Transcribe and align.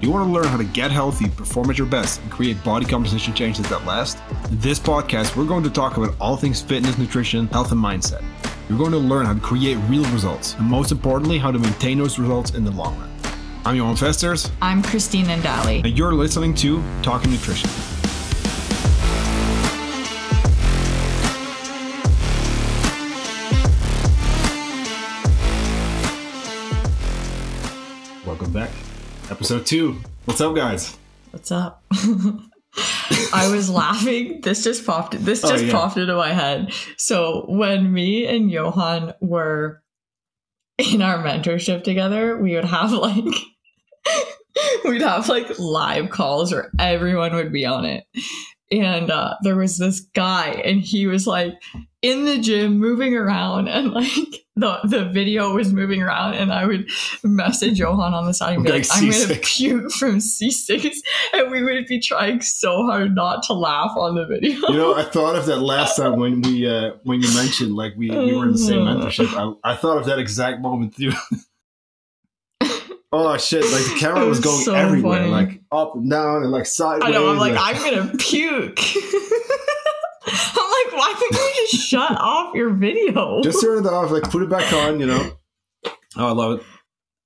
You 0.00 0.12
want 0.12 0.28
to 0.28 0.32
learn 0.32 0.44
how 0.44 0.56
to 0.56 0.64
get 0.64 0.92
healthy, 0.92 1.28
perform 1.28 1.70
at 1.70 1.78
your 1.78 1.86
best, 1.88 2.22
and 2.22 2.30
create 2.30 2.62
body 2.62 2.86
composition 2.86 3.34
changes 3.34 3.68
that 3.68 3.84
last? 3.84 4.16
In 4.48 4.60
this 4.60 4.78
podcast, 4.78 5.34
we're 5.34 5.44
going 5.44 5.64
to 5.64 5.70
talk 5.70 5.96
about 5.96 6.14
all 6.20 6.36
things 6.36 6.62
fitness, 6.62 6.96
nutrition, 6.98 7.48
health, 7.48 7.72
and 7.72 7.82
mindset. 7.82 8.22
You're 8.68 8.78
going 8.78 8.92
to 8.92 8.98
learn 8.98 9.26
how 9.26 9.34
to 9.34 9.40
create 9.40 9.74
real 9.88 10.04
results, 10.12 10.54
and 10.54 10.66
most 10.68 10.92
importantly, 10.92 11.38
how 11.38 11.50
to 11.50 11.58
maintain 11.58 11.98
those 11.98 12.16
results 12.16 12.54
in 12.54 12.64
the 12.64 12.70
long 12.70 12.96
run. 12.96 13.10
I'm 13.64 13.74
Johan 13.74 13.96
Vesters. 13.96 14.52
I'm 14.62 14.84
Christine 14.84 15.26
Nandali. 15.26 15.84
And 15.84 15.98
you're 15.98 16.14
listening 16.14 16.54
to 16.54 16.80
Talking 17.02 17.32
Nutrition. 17.32 17.68
Episode 29.48 29.64
two. 29.66 29.96
What's 30.26 30.42
up, 30.42 30.54
guys? 30.54 30.94
What's 31.30 31.50
up? 31.50 31.82
I 33.32 33.48
was 33.50 33.70
laughing. 33.74 34.42
This 34.42 34.62
just 34.62 34.84
popped. 34.84 35.12
This 35.24 35.42
Oh, 35.42 35.48
just 35.48 35.64
yeah. 35.64 35.72
popped 35.72 35.96
into 35.96 36.14
my 36.16 36.34
head. 36.34 36.70
So 36.98 37.46
when 37.48 37.90
me 37.90 38.26
and 38.26 38.50
Johan 38.50 39.14
were 39.22 39.82
in 40.76 41.00
our 41.00 41.24
mentorship 41.24 41.82
together, 41.82 42.36
we 42.36 42.56
would 42.56 42.66
have 42.66 42.92
like 42.92 43.24
we'd 44.84 45.00
have 45.00 45.30
like 45.30 45.58
live 45.58 46.10
calls 46.10 46.52
where 46.52 46.70
everyone 46.78 47.34
would 47.34 47.50
be 47.50 47.64
on 47.64 47.86
it. 47.86 48.04
And 48.70 49.10
uh, 49.10 49.36
there 49.44 49.56
was 49.56 49.78
this 49.78 50.00
guy, 50.14 50.60
and 50.62 50.82
he 50.82 51.06
was 51.06 51.26
like 51.26 51.54
in 52.02 52.26
the 52.26 52.38
gym 52.38 52.78
moving 52.78 53.14
around, 53.14 53.68
and 53.68 53.92
like 53.92 54.44
the 54.58 54.80
the 54.84 55.04
video 55.04 55.54
was 55.54 55.72
moving 55.72 56.02
around, 56.02 56.34
and 56.34 56.52
I 56.52 56.66
would 56.66 56.90
message 57.22 57.78
Johan 57.78 58.12
on 58.12 58.26
the 58.26 58.34
side 58.34 58.54
and 58.54 58.64
be 58.64 58.70
Okay, 58.70 58.78
like, 58.80 58.88
"I'm 58.92 59.10
gonna 59.10 59.40
puke 59.40 59.92
from 59.92 60.18
C6," 60.18 60.96
and 61.32 61.50
we 61.50 61.62
would 61.62 61.86
be 61.86 62.00
trying 62.00 62.40
so 62.40 62.84
hard 62.86 63.14
not 63.14 63.42
to 63.44 63.52
laugh 63.52 63.92
on 63.96 64.16
the 64.16 64.26
video. 64.26 64.58
You 64.68 64.76
know, 64.76 64.94
I 64.94 65.04
thought 65.04 65.36
of 65.36 65.46
that 65.46 65.60
last 65.60 65.96
time 65.96 66.18
when 66.18 66.42
we 66.42 66.68
uh, 66.68 66.94
when 67.04 67.22
you 67.22 67.32
mentioned 67.34 67.74
like 67.74 67.94
we, 67.96 68.10
we 68.10 68.34
were 68.34 68.46
in 68.46 68.52
the 68.52 68.58
same 68.58 68.80
mentorship. 68.80 69.58
I, 69.64 69.72
I 69.72 69.76
thought 69.76 69.98
of 69.98 70.06
that 70.06 70.18
exact 70.18 70.60
moment 70.60 70.96
too. 70.96 71.12
oh 73.12 73.36
shit! 73.38 73.62
Like 73.62 73.84
the 73.84 73.96
camera 73.98 74.26
was, 74.26 74.38
was 74.38 74.44
going 74.44 74.64
so 74.64 74.74
everywhere, 74.74 75.20
funny. 75.20 75.30
like 75.30 75.60
up 75.70 75.94
and 75.94 76.10
down 76.10 76.42
and 76.42 76.50
like 76.50 76.66
sideways. 76.66 77.08
I 77.08 77.10
know. 77.12 77.28
I'm 77.30 77.38
like, 77.38 77.50
and- 77.50 77.58
I'm 77.60 77.76
gonna 77.76 78.16
puke. 78.18 78.80
I'm 80.56 80.70
like, 80.70 80.96
why 80.96 81.14
couldn't 81.16 81.38
you 81.38 81.66
just 81.70 81.86
shut 81.86 82.10
off 82.12 82.54
your 82.54 82.70
video? 82.70 83.40
just 83.42 83.60
turn 83.60 83.84
it 83.84 83.88
off, 83.88 84.10
like 84.10 84.24
put 84.24 84.42
it 84.42 84.50
back 84.50 84.72
on. 84.72 85.00
You 85.00 85.06
know. 85.06 85.32
Oh, 86.16 86.26
I 86.26 86.32
love 86.32 86.60
it. 86.60 86.66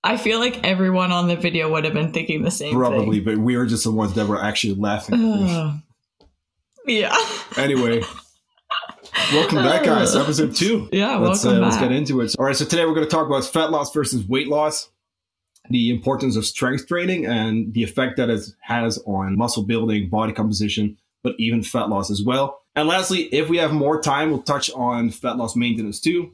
I 0.05 0.17
feel 0.17 0.41
like 0.41 0.65
everyone 0.65 1.13
on 1.13 1.29
the 1.29 1.37
video 1.37 1.71
would 1.71 1.85
have 1.85 1.95
been 1.95 2.13
thinking 2.13 2.43
the 2.43 2.51
same 2.51 2.75
Probably, 2.75 3.19
thing. 3.19 3.37
but 3.37 3.39
we 3.39 3.57
were 3.57 3.67
just 3.67 3.85
the 3.85 3.93
ones 3.93 4.15
that 4.15 4.27
were 4.27 4.43
actually 4.43 4.75
laughing. 4.75 5.15
Ugh. 5.15 5.75
yeah. 6.87 7.17
anyway, 7.57 8.03
welcome 9.33 9.59
back, 9.59 9.85
guys. 9.85 10.17
Episode 10.17 10.57
two. 10.57 10.89
Yeah, 10.93 11.17
let's, 11.19 11.45
welcome 11.45 11.63
uh, 11.63 11.67
let's 11.67 11.79
get 11.79 11.93
into 11.93 12.21
it. 12.21 12.35
All 12.39 12.45
right, 12.45 12.57
so 12.57 12.65
today 12.65 12.85
we're 12.85 12.95
going 12.95 13.07
to 13.07 13.11
talk 13.11 13.27
about 13.27 13.45
fat 13.45 13.71
loss 13.71 13.93
versus 13.93 14.27
weight 14.27 14.49
loss, 14.49 14.91
the 15.71 15.91
importance 15.91 16.35
of 16.35 16.45
strength 16.45 16.89
training, 16.89 17.27
and 17.27 17.73
the 17.73 17.85
effect 17.85 18.17
that 18.17 18.29
it 18.29 18.45
has 18.61 18.99
on 19.07 19.39
muscle 19.39 19.63
building, 19.63 20.09
body 20.09 20.33
composition, 20.33 20.99
but 21.23 21.35
even 21.39 21.63
fat 21.63 21.89
loss 21.89 22.11
as 22.11 22.23
well. 22.23 22.61
And 22.75 22.89
lastly, 22.89 23.25
if 23.33 23.49
we 23.49 23.59
have 23.59 23.73
more 23.73 24.01
time, 24.01 24.31
we'll 24.31 24.43
touch 24.43 24.71
on 24.73 25.11
fat 25.11 25.37
loss 25.37 25.57
maintenance 25.57 26.01
too, 26.01 26.33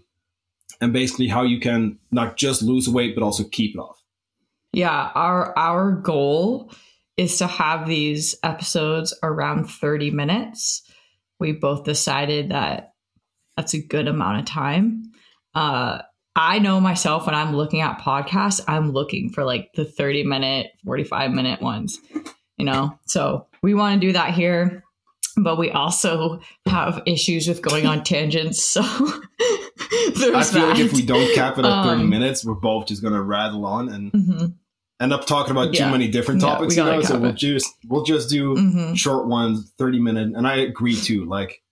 and 0.81 0.93
basically 0.93 1.29
how 1.29 1.43
you 1.43 1.61
can 1.61 1.99
not 2.11 2.37
just 2.37 2.63
lose 2.63 2.89
weight 2.89 3.15
but 3.15 3.25
also 3.25 3.45
keep 3.45 3.75
it 3.75 3.79
off. 3.79 4.03
Yeah, 4.73 5.11
our 5.15 5.57
our 5.59 5.93
goal 5.93 6.73
is 7.17 7.39
to 7.39 7.47
have 7.47 7.89
these 7.89 8.37
episodes 8.45 9.13
around 9.23 9.67
30 9.67 10.11
minutes. 10.11 10.83
We 11.41 11.53
both 11.53 11.85
decided 11.85 12.51
that 12.51 12.93
that's 13.57 13.75
a 13.75 13.83
good 13.83 14.07
amount 14.07 14.41
of 14.41 14.45
time. 14.47 15.11
Uh 15.55 16.03
I 16.37 16.61
know 16.61 16.81
myself 16.81 17.27
when 17.27 17.35
I'm 17.35 17.57
looking 17.57 17.81
at 17.81 17.99
podcasts, 17.99 18.61
I'm 18.69 18.93
looking 18.93 19.31
for 19.31 19.43
like 19.43 19.73
the 19.75 19.85
30 19.85 20.23
minute, 20.23 20.69
45 20.85 21.33
minute 21.33 21.61
ones, 21.61 21.99
you 22.57 22.65
know? 22.65 22.97
So 23.07 23.48
we 23.63 23.75
want 23.75 24.01
to 24.01 24.07
do 24.07 24.13
that 24.13 24.35
here, 24.35 24.85
but 25.37 25.59
we 25.59 25.71
also 25.71 26.41
have 26.67 27.03
issues 27.07 27.49
with 27.49 27.63
going 27.63 27.87
on 27.87 28.03
tangents. 28.05 28.63
So 28.65 28.83
there's 30.17 30.35
I 30.35 30.43
feel 30.45 30.69
like 30.69 30.79
if 30.79 30.93
we 30.93 31.03
don't 31.05 31.33
cap 31.33 31.59
it 31.59 31.65
at 31.65 31.85
30 31.85 32.03
Um, 32.03 32.11
minutes, 32.11 32.45
we're 32.45 32.55
both 32.55 32.87
just 32.87 33.03
going 33.03 33.15
to 33.15 33.23
rattle 33.23 33.65
on 33.65 33.89
and 33.89 34.13
Mhm, 34.13 34.55
end 35.01 35.13
up 35.13 35.27
talking 35.27 35.53
about 35.53 35.73
Yeah. 35.75 35.87
too 35.87 35.91
many 35.93 36.09
different 36.09 36.41
Yeah, 36.43 36.49
topics. 36.49 36.75
We 36.77 36.83
you 36.83 36.89
know? 36.89 37.01
So 37.03 37.19
we'll 37.19 37.31
it. 37.31 37.37
just 37.37 37.67
we'll 37.87 38.05
just 38.05 38.29
do 38.31 38.55
mhm. 38.57 38.97
short 38.97 39.27
ones, 39.29 39.73
30 39.79 40.01
minute. 40.01 40.33
And 40.37 40.47
I 40.47 40.57
agree 40.57 40.97
too. 40.97 41.25
Like 41.25 41.63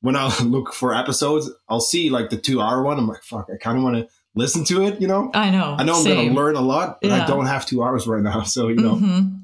when 0.00 0.16
I 0.16 0.36
look 0.42 0.72
for 0.72 0.94
episodes, 0.94 1.50
I'll 1.68 1.80
see 1.80 2.10
like 2.10 2.30
the 2.30 2.36
two 2.36 2.60
hour 2.60 2.82
one. 2.82 2.98
I'm 2.98 3.06
like, 3.08 3.22
fuck, 3.24 3.48
I 3.52 3.56
kind 3.56 3.78
of 3.78 3.84
want 3.84 3.96
to 3.96 4.08
listen 4.34 4.64
to 4.64 4.82
it, 4.86 5.00
you 5.00 5.06
know? 5.06 5.30
I 5.34 5.50
know. 5.50 5.76
I 5.78 5.84
know 5.84 5.94
I'm 5.94 6.04
going 6.04 6.28
to 6.28 6.34
learn 6.34 6.56
a 6.56 6.60
lot, 6.62 6.98
but 7.02 7.10
I 7.10 7.26
don't 7.26 7.46
have 7.46 7.66
two 7.66 7.82
hours 7.82 8.06
right 8.06 8.22
now. 8.22 8.42
So, 8.44 8.68
you 8.68 8.76
know, 8.76 8.94
Mhm. 8.96 9.40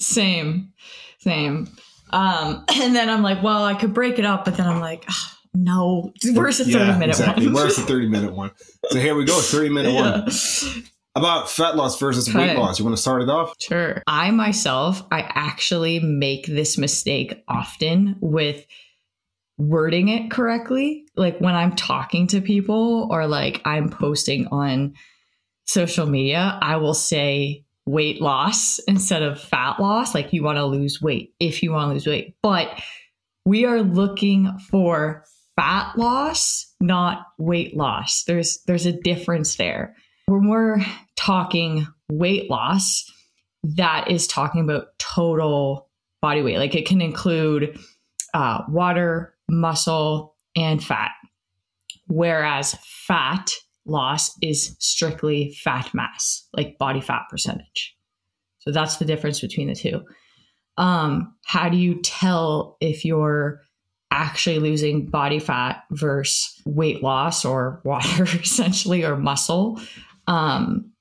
Same, 0.00 0.72
same. 1.18 1.68
Um, 2.10 2.64
and 2.74 2.94
then 2.94 3.08
I'm 3.08 3.22
like, 3.22 3.42
well, 3.42 3.64
I 3.64 3.74
could 3.74 3.94
break 3.94 4.18
it 4.18 4.24
up, 4.24 4.44
but 4.44 4.56
then 4.56 4.66
I'm 4.66 4.80
like, 4.80 5.04
"Ah, 5.08 5.38
no, 5.54 6.12
where's 6.34 6.58
the 6.58 6.64
30 6.64 6.76
Yeah, 6.76 6.98
minute 6.98 7.08
exactly. 7.10 7.46
one? 7.46 7.54
Where's 7.54 7.76
the 7.76 7.82
30 7.82 8.08
minute 8.08 8.32
one? 8.32 8.50
So 8.90 8.98
here 8.98 9.14
we 9.14 9.24
go, 9.24 9.38
30 9.40 9.68
minute 9.70 9.94
one. 9.94 10.28
About 11.16 11.50
fat 11.50 11.76
loss 11.76 11.98
versus 11.98 12.32
weight 12.32 12.56
loss. 12.56 12.78
You 12.78 12.84
want 12.84 12.96
to 12.96 13.02
start 13.02 13.22
it 13.22 13.28
off? 13.28 13.54
Sure. 13.58 14.00
I 14.06 14.30
myself, 14.30 15.02
I 15.10 15.22
actually 15.34 15.98
make 15.98 16.46
this 16.46 16.78
mistake 16.78 17.42
often 17.48 18.16
with 18.20 18.64
wording 19.58 20.08
it 20.08 20.30
correctly. 20.30 21.04
Like 21.16 21.38
when 21.40 21.54
I'm 21.56 21.74
talking 21.74 22.28
to 22.28 22.40
people 22.40 23.08
or 23.10 23.26
like 23.26 23.60
I'm 23.64 23.88
posting 23.88 24.46
on 24.48 24.94
social 25.66 26.06
media, 26.06 26.58
I 26.62 26.76
will 26.76 26.94
say 26.94 27.64
weight 27.90 28.20
loss 28.20 28.78
instead 28.86 29.22
of 29.22 29.40
fat 29.40 29.80
loss. 29.80 30.14
Like 30.14 30.32
you 30.32 30.42
want 30.42 30.58
to 30.58 30.64
lose 30.64 31.02
weight 31.02 31.34
if 31.40 31.62
you 31.62 31.72
want 31.72 31.90
to 31.90 31.94
lose 31.94 32.06
weight. 32.06 32.36
But 32.42 32.80
we 33.44 33.64
are 33.64 33.82
looking 33.82 34.56
for 34.70 35.24
fat 35.56 35.92
loss, 35.96 36.72
not 36.80 37.26
weight 37.38 37.76
loss. 37.76 38.24
There's 38.24 38.60
there's 38.66 38.86
a 38.86 38.92
difference 38.92 39.56
there. 39.56 39.96
When 40.26 40.48
we're 40.48 40.78
talking 41.16 41.86
weight 42.10 42.48
loss, 42.48 43.10
that 43.64 44.10
is 44.10 44.26
talking 44.26 44.62
about 44.62 44.86
total 44.98 45.88
body 46.22 46.42
weight. 46.42 46.58
Like 46.58 46.74
it 46.74 46.86
can 46.86 47.00
include 47.00 47.78
uh, 48.34 48.62
water, 48.68 49.34
muscle, 49.48 50.36
and 50.56 50.82
fat. 50.82 51.10
Whereas 52.06 52.76
fat 53.06 53.50
loss 53.90 54.36
is 54.40 54.76
strictly 54.78 55.52
fat 55.64 55.92
mass, 55.92 56.46
like 56.52 56.78
body 56.78 57.00
fat 57.00 57.22
percentage. 57.28 57.96
So 58.60 58.70
that's 58.70 58.96
the 58.96 59.04
difference 59.04 59.40
between 59.40 59.68
the 59.68 59.74
two. 59.74 60.02
Um, 60.76 61.34
how 61.44 61.68
do 61.68 61.76
you 61.76 62.00
tell 62.02 62.76
if 62.80 63.04
you're 63.04 63.60
actually 64.10 64.58
losing 64.58 65.06
body 65.06 65.38
fat 65.38 65.84
versus 65.90 66.60
weight 66.64 67.02
loss 67.02 67.44
or 67.44 67.80
water, 67.84 68.24
essentially, 68.24 69.04
or 69.04 69.16
muscle? 69.16 69.80
Um, 70.26 70.92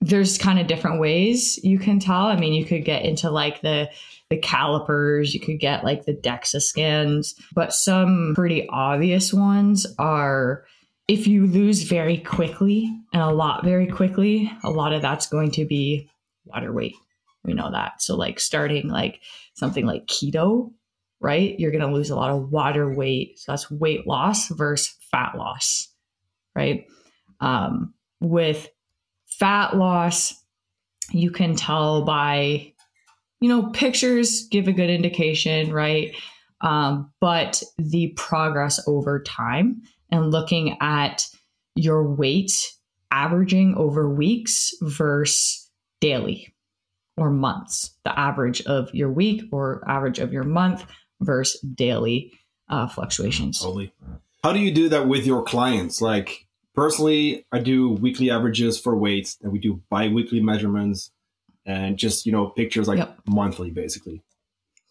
there's 0.00 0.38
kind 0.38 0.58
of 0.58 0.66
different 0.66 1.00
ways 1.00 1.58
you 1.64 1.78
can 1.78 1.98
tell. 1.98 2.26
I 2.26 2.36
mean, 2.36 2.52
you 2.52 2.64
could 2.64 2.84
get 2.84 3.04
into 3.04 3.30
like 3.30 3.62
the 3.62 3.88
the 4.28 4.36
calipers, 4.36 5.32
you 5.32 5.40
could 5.40 5.60
get 5.60 5.84
like 5.84 6.04
the 6.04 6.12
DEXA 6.12 6.60
scans, 6.60 7.36
but 7.54 7.72
some 7.72 8.32
pretty 8.34 8.68
obvious 8.68 9.32
ones 9.32 9.86
are 9.98 10.64
if 11.08 11.26
you 11.26 11.46
lose 11.46 11.84
very 11.84 12.18
quickly 12.18 12.90
and 13.12 13.22
a 13.22 13.30
lot 13.30 13.64
very 13.64 13.86
quickly, 13.86 14.50
a 14.64 14.70
lot 14.70 14.92
of 14.92 15.02
that's 15.02 15.26
going 15.26 15.52
to 15.52 15.64
be 15.64 16.10
water 16.44 16.72
weight. 16.72 16.94
We 17.44 17.54
know 17.54 17.70
that. 17.70 18.02
So 18.02 18.16
like 18.16 18.40
starting 18.40 18.88
like 18.88 19.20
something 19.54 19.86
like 19.86 20.06
keto, 20.06 20.72
right? 21.20 21.58
You're 21.58 21.70
going 21.70 21.86
to 21.86 21.94
lose 21.94 22.10
a 22.10 22.16
lot 22.16 22.30
of 22.30 22.50
water 22.50 22.92
weight. 22.92 23.38
So 23.38 23.52
that's 23.52 23.70
weight 23.70 24.06
loss 24.06 24.48
versus 24.48 24.96
fat 25.12 25.36
loss, 25.36 25.88
right? 26.56 26.86
Um, 27.40 27.94
with 28.20 28.68
fat 29.26 29.76
loss, 29.76 30.34
you 31.12 31.30
can 31.30 31.54
tell 31.54 32.04
by, 32.04 32.72
you 33.40 33.48
know, 33.48 33.70
pictures 33.70 34.48
give 34.50 34.66
a 34.66 34.72
good 34.72 34.90
indication, 34.90 35.72
right? 35.72 36.16
Um, 36.62 37.12
but 37.20 37.62
the 37.78 38.08
progress 38.16 38.80
over 38.88 39.22
time 39.22 39.82
and 40.10 40.30
looking 40.30 40.76
at 40.80 41.26
your 41.74 42.02
weight 42.02 42.52
averaging 43.10 43.74
over 43.76 44.08
weeks 44.12 44.74
versus 44.82 45.70
daily 46.00 46.54
or 47.16 47.30
months, 47.30 47.94
the 48.04 48.18
average 48.18 48.62
of 48.62 48.94
your 48.94 49.10
week 49.10 49.42
or 49.52 49.82
average 49.88 50.18
of 50.18 50.32
your 50.32 50.42
month 50.42 50.84
versus 51.20 51.60
daily 51.60 52.32
uh, 52.68 52.86
fluctuations. 52.88 53.60
Totally. 53.60 53.92
How 54.42 54.52
do 54.52 54.58
you 54.58 54.72
do 54.72 54.88
that 54.90 55.08
with 55.08 55.26
your 55.26 55.42
clients? 55.42 56.00
Like 56.00 56.46
personally, 56.74 57.46
I 57.52 57.58
do 57.58 57.90
weekly 57.90 58.30
averages 58.30 58.78
for 58.78 58.96
weights, 58.96 59.38
and 59.42 59.50
we 59.50 59.58
do 59.58 59.80
bi-weekly 59.88 60.40
measurements 60.40 61.10
and 61.64 61.96
just, 61.96 62.26
you 62.26 62.32
know, 62.32 62.48
pictures 62.48 62.86
like 62.86 62.98
Yep. 62.98 63.20
monthly 63.28 63.70
basically. 63.70 64.22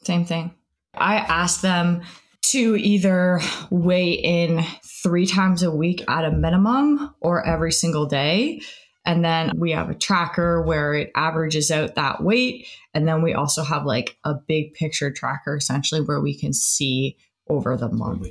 Same 0.04 0.26
thing. 0.26 0.52
I 0.94 1.18
ask 1.18 1.62
them 1.62 2.02
to 2.52 2.76
either 2.76 3.40
weigh 3.70 4.12
in 4.12 4.64
three 4.84 5.26
times 5.26 5.64
a 5.64 5.72
week 5.72 6.04
at 6.08 6.26
a 6.26 6.32
minimum 6.32 7.14
or 7.22 7.46
every 7.46 7.72
single 7.72 8.06
day. 8.06 8.62
And 9.06 9.24
then 9.24 9.52
we 9.58 9.72
have 9.72 9.90
a 9.90 9.96
tracker 9.96 10.62
where 10.62 10.94
it 10.94 11.12
averages 11.16 11.70
out 11.70 11.96
that 11.96 12.24
weight. 12.24 12.68
And 12.94 13.08
then 13.08 13.22
we 13.22 13.34
also 13.34 13.64
have 13.64 13.86
like 13.86 14.18
a 14.24 14.34
big 14.34 14.74
picture 14.74 15.12
tracker 15.12 15.56
essentially 15.56 16.02
where 16.02 16.20
we 16.20 16.38
can 16.38 16.54
see 16.54 17.18
over 17.48 17.78
the 17.78 17.90
month. 17.90 18.28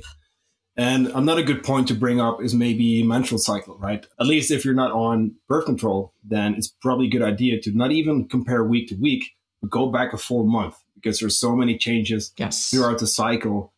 And 0.77 1.07
another 1.07 1.41
good 1.41 1.63
point 1.63 1.87
to 1.87 1.93
bring 1.95 2.19
up 2.19 2.41
is 2.41 2.53
maybe 2.53 3.01
menstrual 3.03 3.39
cycle, 3.39 3.77
right? 3.77 4.05
At 4.19 4.27
least 4.27 4.51
if 4.51 4.65
you're 4.65 4.73
not 4.73 4.91
on 4.91 5.35
birth 5.47 5.65
control, 5.65 6.13
then 6.23 6.55
it's 6.55 6.67
probably 6.67 7.07
a 7.07 7.09
good 7.09 7.21
idea 7.21 7.61
to 7.61 7.71
not 7.71 7.93
even 7.93 8.27
compare 8.27 8.63
week 8.63 8.89
to 8.89 8.95
week, 8.95 9.23
but 9.61 9.71
go 9.71 9.89
back 9.89 10.11
a 10.11 10.17
full 10.17 10.45
month 10.45 10.75
because 10.95 11.19
there's 11.19 11.39
so 11.39 11.55
many 11.55 11.77
changes 11.77 12.33
Yes. 12.37 12.69
throughout 12.69 12.99
the 12.99 13.07
cycle. 13.07 13.73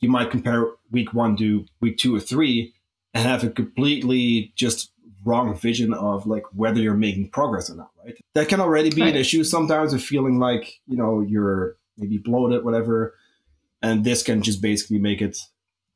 You 0.00 0.08
might 0.08 0.30
compare 0.30 0.66
week 0.90 1.12
one 1.14 1.36
to 1.38 1.64
week 1.80 1.96
two 1.98 2.14
or 2.14 2.20
three 2.20 2.74
and 3.14 3.26
have 3.26 3.44
a 3.44 3.50
completely 3.50 4.52
just 4.56 4.92
wrong 5.24 5.56
vision 5.56 5.92
of 5.94 6.26
like 6.26 6.44
whether 6.52 6.80
you're 6.80 6.94
making 6.94 7.30
progress 7.30 7.70
or 7.70 7.74
not, 7.76 7.90
right? 8.04 8.16
That 8.34 8.48
can 8.48 8.60
already 8.60 8.90
be 8.90 9.02
Right. 9.02 9.14
an 9.14 9.20
issue 9.20 9.42
sometimes 9.42 9.92
of 9.92 10.02
feeling 10.02 10.38
like, 10.38 10.80
you 10.86 10.96
know, 10.96 11.20
you're 11.20 11.76
maybe 11.96 12.18
bloated, 12.18 12.64
whatever. 12.64 13.14
And 13.82 14.04
this 14.04 14.22
can 14.22 14.42
just 14.42 14.60
basically 14.62 14.98
make 14.98 15.20
it 15.22 15.38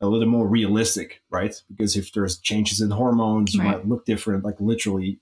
a 0.00 0.06
little 0.08 0.29
more 0.29 0.49
realistic, 0.49 1.23
right? 1.31 1.55
Because 1.69 1.94
if 1.97 2.12
there's 2.12 2.38
changes 2.38 2.81
in 2.81 2.91
hormones, 2.91 3.55
you 3.55 3.62
might 3.62 3.87
look 3.87 4.06
different, 4.06 4.44
like 4.44 4.58
literally 4.61 5.20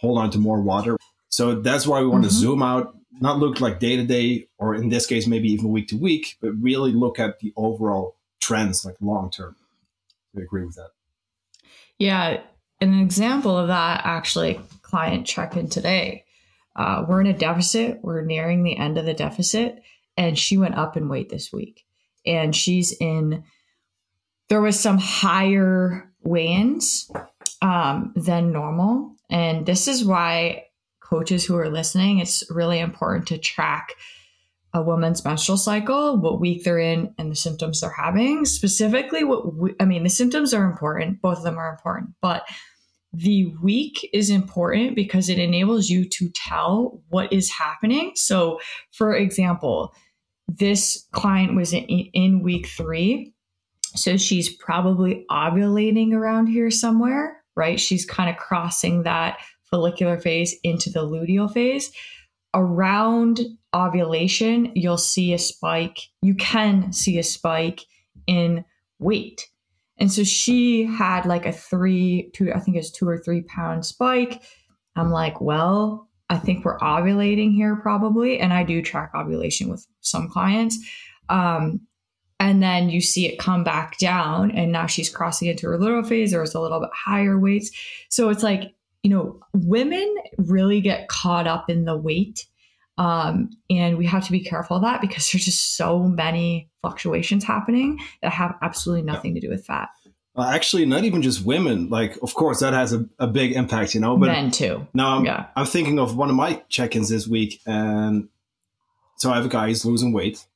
hold 0.00 0.18
on 0.18 0.30
to 0.32 0.38
more 0.38 0.60
water. 0.60 0.96
So 1.28 1.54
that's 1.60 1.86
why 1.86 2.00
we 2.00 2.08
want 2.08 2.24
Mhm. 2.24 2.28
to 2.28 2.34
zoom 2.34 2.62
out, 2.62 2.96
not 3.20 3.38
look 3.38 3.60
like 3.60 3.78
day 3.80 3.96
to 3.96 4.04
day, 4.04 4.48
or 4.58 4.74
in 4.74 4.88
this 4.88 5.06
case, 5.06 5.26
maybe 5.26 5.48
even 5.52 5.70
week 5.70 5.88
to 5.88 5.96
week, 5.96 6.36
but 6.40 6.50
really 6.60 6.92
look 6.92 7.18
at 7.18 7.38
the 7.38 7.52
overall 7.56 8.15
trends, 8.46 8.84
like 8.84 8.96
long 9.00 9.30
term. 9.30 9.56
I 10.36 10.40
agree 10.40 10.64
with 10.64 10.76
that. 10.76 10.90
Yeah, 11.98 12.40
an 12.80 13.00
example 13.00 13.56
of 13.56 13.68
that 13.68 14.02
actually, 14.04 14.60
client 14.82 15.26
check 15.26 15.56
in 15.56 15.68
today. 15.68 16.24
Uh, 16.76 17.04
we're 17.08 17.20
in 17.22 17.26
a 17.26 17.32
deficit. 17.36 18.00
We're 18.02 18.22
nearing 18.22 18.62
the 18.62 18.76
end 18.76 18.98
of 18.98 19.06
the 19.06 19.14
deficit, 19.14 19.82
and 20.16 20.38
she 20.38 20.58
went 20.58 20.76
up 20.76 20.96
in 20.96 21.08
weight 21.08 21.30
this 21.30 21.52
week. 21.52 21.84
And 22.26 22.54
she's 22.54 22.92
in. 22.92 23.44
There 24.48 24.60
was 24.60 24.78
some 24.78 24.98
higher 24.98 26.12
weigh-ins 26.22 27.10
um, 27.62 28.12
than 28.14 28.52
normal, 28.52 29.12
and 29.30 29.66
this 29.66 29.88
is 29.88 30.04
why 30.04 30.66
coaches 31.00 31.44
who 31.44 31.56
are 31.56 31.70
listening, 31.70 32.18
it's 32.18 32.44
really 32.50 32.78
important 32.78 33.28
to 33.28 33.38
track 33.38 33.94
a 34.76 34.82
woman's 34.82 35.24
menstrual 35.24 35.58
cycle, 35.58 36.16
what 36.16 36.40
week 36.40 36.62
they're 36.64 36.78
in, 36.78 37.14
and 37.18 37.30
the 37.30 37.36
symptoms 37.36 37.80
they're 37.80 37.90
having. 37.90 38.44
Specifically, 38.44 39.24
what 39.24 39.54
we, 39.54 39.74
I 39.80 39.84
mean, 39.84 40.04
the 40.04 40.10
symptoms 40.10 40.54
are 40.54 40.64
important, 40.64 41.20
both 41.20 41.38
of 41.38 41.44
them 41.44 41.58
are 41.58 41.70
important, 41.70 42.10
but 42.22 42.46
the 43.12 43.46
week 43.62 44.08
is 44.12 44.30
important 44.30 44.94
because 44.94 45.28
it 45.28 45.38
enables 45.38 45.88
you 45.88 46.08
to 46.08 46.28
tell 46.30 47.02
what 47.08 47.32
is 47.32 47.50
happening. 47.50 48.12
So, 48.14 48.60
for 48.92 49.14
example, 49.14 49.94
this 50.48 51.06
client 51.12 51.56
was 51.56 51.72
in, 51.72 51.84
in 51.84 52.42
week 52.42 52.68
three. 52.68 53.32
So 53.94 54.16
she's 54.18 54.54
probably 54.54 55.24
ovulating 55.30 56.12
around 56.12 56.48
here 56.48 56.70
somewhere, 56.70 57.42
right? 57.56 57.80
She's 57.80 58.04
kind 58.04 58.28
of 58.28 58.36
crossing 58.36 59.04
that 59.04 59.38
follicular 59.70 60.20
phase 60.20 60.54
into 60.62 60.90
the 60.90 61.00
luteal 61.00 61.50
phase 61.52 61.90
around 62.54 63.40
ovulation, 63.76 64.72
you'll 64.74 64.98
see 64.98 65.32
a 65.32 65.38
spike. 65.38 65.98
You 66.22 66.34
can 66.34 66.92
see 66.92 67.18
a 67.18 67.22
spike 67.22 67.82
in 68.26 68.64
weight. 68.98 69.46
And 69.98 70.12
so 70.12 70.24
she 70.24 70.84
had 70.84 71.26
like 71.26 71.46
a 71.46 71.52
three, 71.52 72.30
two, 72.34 72.52
I 72.54 72.60
think 72.60 72.76
it's 72.76 72.90
two 72.90 73.08
or 73.08 73.18
three 73.18 73.42
pound 73.42 73.84
spike. 73.84 74.42
I'm 74.96 75.10
like, 75.10 75.40
well, 75.40 76.08
I 76.28 76.38
think 76.38 76.64
we're 76.64 76.78
ovulating 76.78 77.54
here 77.54 77.76
probably. 77.76 78.38
And 78.38 78.52
I 78.52 78.62
do 78.62 78.82
track 78.82 79.12
ovulation 79.14 79.68
with 79.68 79.86
some 80.00 80.28
clients. 80.28 80.78
Um, 81.28 81.80
and 82.38 82.62
then 82.62 82.90
you 82.90 83.00
see 83.00 83.26
it 83.26 83.38
come 83.38 83.64
back 83.64 83.96
down, 83.98 84.50
and 84.50 84.70
now 84.70 84.86
she's 84.86 85.08
crossing 85.08 85.48
into 85.48 85.66
her 85.68 85.78
luteal 85.78 86.06
phase, 86.06 86.34
or 86.34 86.42
it's 86.42 86.54
a 86.54 86.60
little 86.60 86.80
bit 86.80 86.90
higher 86.92 87.38
weights. 87.38 87.70
So 88.10 88.28
it's 88.28 88.42
like, 88.42 88.74
you 89.02 89.10
know, 89.10 89.40
women 89.54 90.14
really 90.36 90.82
get 90.82 91.08
caught 91.08 91.46
up 91.46 91.70
in 91.70 91.86
the 91.86 91.96
weight. 91.96 92.46
Um, 92.98 93.50
and 93.68 93.98
we 93.98 94.06
have 94.06 94.24
to 94.24 94.32
be 94.32 94.40
careful 94.40 94.76
of 94.76 94.82
that 94.82 95.00
because 95.00 95.30
there's 95.32 95.44
just 95.44 95.76
so 95.76 96.04
many 96.04 96.70
fluctuations 96.82 97.44
happening 97.44 97.98
that 98.22 98.32
have 98.32 98.54
absolutely 98.62 99.02
nothing 99.02 99.34
to 99.34 99.40
do 99.40 99.50
with 99.50 99.64
fat. 99.66 99.88
Uh, 100.34 100.50
actually, 100.52 100.84
not 100.84 101.04
even 101.04 101.22
just 101.22 101.44
women. 101.46 101.88
Like, 101.88 102.18
of 102.22 102.34
course, 102.34 102.60
that 102.60 102.74
has 102.74 102.92
a, 102.92 103.06
a 103.18 103.26
big 103.26 103.52
impact, 103.52 103.94
you 103.94 104.00
know. 104.00 104.18
But 104.18 104.26
Men 104.26 104.50
too. 104.50 104.86
now 104.92 105.16
I'm, 105.16 105.24
Yeah. 105.24 105.46
I'm 105.56 105.64
thinking 105.64 105.98
of 105.98 106.14
one 106.16 106.28
of 106.28 106.36
my 106.36 106.62
check-ins 106.68 107.08
this 107.08 107.26
week, 107.26 107.60
and 107.66 108.28
so 109.16 109.30
I 109.30 109.36
have 109.36 109.46
a 109.46 109.48
guy 109.48 109.68
who's 109.68 109.86
losing 109.86 110.12
weight, 110.12 110.46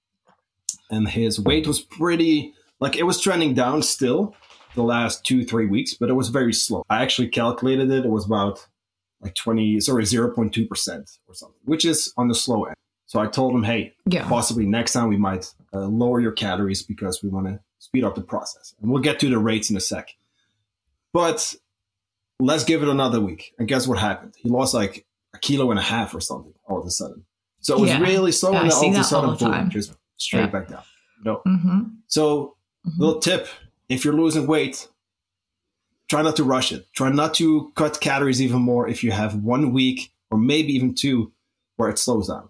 and 0.91 1.09
his 1.09 1.41
weight 1.41 1.67
was 1.67 1.81
pretty 1.81 2.53
like 2.79 2.97
it 2.97 3.05
was 3.05 3.21
trending 3.21 3.55
down 3.55 3.83
still 3.83 4.35
the 4.75 4.83
last 4.83 5.25
two 5.25 5.45
three 5.47 5.67
weeks, 5.67 5.95
but 5.95 6.11
it 6.11 6.15
was 6.15 6.29
very 6.29 6.53
slow. 6.53 6.85
I 6.91 7.03
actually 7.03 7.29
calculated 7.29 7.91
it; 7.91 8.05
it 8.05 8.11
was 8.11 8.27
about 8.27 8.67
like 9.21 9.35
twenty, 9.35 9.81
sorry, 9.81 10.05
zero 10.07 10.31
point 10.35 10.53
two 10.55 10.67
percent 10.67 11.11
or 11.29 11.35
something, 11.35 11.59
which 11.65 11.85
is 11.85 12.13
on 12.17 12.29
the 12.29 12.35
slow 12.35 12.65
end. 12.65 12.77
So 13.07 13.19
I 13.21 13.27
told 13.27 13.55
him, 13.55 13.65
hey, 13.65 13.95
Yeah. 14.07 14.29
possibly 14.29 14.67
next 14.67 14.93
time 14.93 15.09
we 15.09 15.17
might 15.17 15.53
uh, 15.75 15.81
lower 15.87 16.21
your 16.21 16.33
calories 16.33 16.83
because 16.83 17.23
we 17.23 17.29
want 17.29 17.47
to 17.49 17.61
speed 17.81 18.05
up 18.05 18.15
the 18.15 18.23
process. 18.23 18.73
And 18.81 18.91
we'll 18.91 19.03
get 19.03 19.19
to 19.21 19.29
the 19.29 19.39
rates 19.39 19.69
in 19.71 19.77
a 19.77 19.81
sec. 19.81 20.11
But 21.13 21.55
let's 22.39 22.65
give 22.65 22.83
it 22.83 22.89
another 22.89 23.21
week. 23.21 23.53
And 23.59 23.67
guess 23.67 23.87
what 23.89 23.99
happened? 23.99 24.35
He 24.39 24.49
lost 24.49 24.75
like 24.75 25.07
a 25.35 25.39
kilo 25.39 25.71
and 25.71 25.79
a 25.79 25.83
half 25.83 26.15
or 26.15 26.21
something 26.21 26.55
all 26.67 26.79
of 26.81 26.87
a 26.87 26.91
sudden. 26.91 27.25
So 27.61 27.77
it 27.77 27.81
was 27.81 27.91
Yeah. 27.91 28.01
really 28.01 28.33
slow, 28.33 28.53
Yeah, 28.53 28.61
and 28.63 28.67
I 28.67 28.71
then 28.71 28.81
see 28.81 28.87
all 28.87 29.25
of 29.25 29.35
a 29.35 29.39
sudden, 29.39 29.61
boom, 29.63 29.71
just 29.71 29.93
straight 30.17 30.41
Yeah. 30.43 30.47
back 30.47 30.69
down. 30.69 30.83
No. 31.25 31.43
Mm-hmm. 31.47 31.79
So, 32.07 32.57
little 32.97 33.21
tip: 33.21 33.49
if 33.89 34.05
you're 34.05 34.15
losing 34.15 34.47
weight, 34.47 34.89
try 36.11 36.21
not 36.23 36.37
to 36.37 36.45
rush 36.45 36.73
it. 36.73 36.87
Try 36.93 37.09
not 37.11 37.33
to 37.35 37.73
cut 37.77 38.01
calories 38.01 38.43
even 38.43 38.61
more 38.61 38.87
if 38.89 39.03
you 39.05 39.13
have 39.13 39.37
one 39.37 39.73
week 39.73 40.13
or 40.31 40.37
maybe 40.39 40.73
even 40.75 40.95
two 40.95 41.33
where 41.77 41.89
it 41.89 41.99
slows 41.99 42.29
down, 42.29 42.49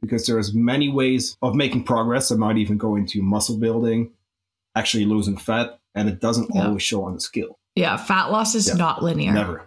because 0.00 0.26
there's 0.26 0.54
many 0.54 0.88
ways 0.88 1.36
of 1.42 1.54
making 1.56 1.82
progress 1.84 2.28
that 2.28 2.38
might 2.38 2.58
even 2.58 2.76
go 2.78 2.94
into 2.96 3.20
muscle 3.22 3.56
building, 3.56 4.10
actually 4.76 5.04
losing 5.06 5.36
fat, 5.36 5.80
and 5.94 6.08
it 6.08 6.20
doesn't 6.20 6.50
Yeah. 6.54 6.66
always 6.68 6.82
show 6.82 7.02
on 7.04 7.14
the 7.14 7.20
scale. 7.20 7.58
Yeah. 7.74 7.96
Fat 7.96 8.30
loss 8.30 8.54
is 8.54 8.68
Yeah. 8.68 8.74
not 8.74 9.02
linear. 9.02 9.32
Never. 9.32 9.66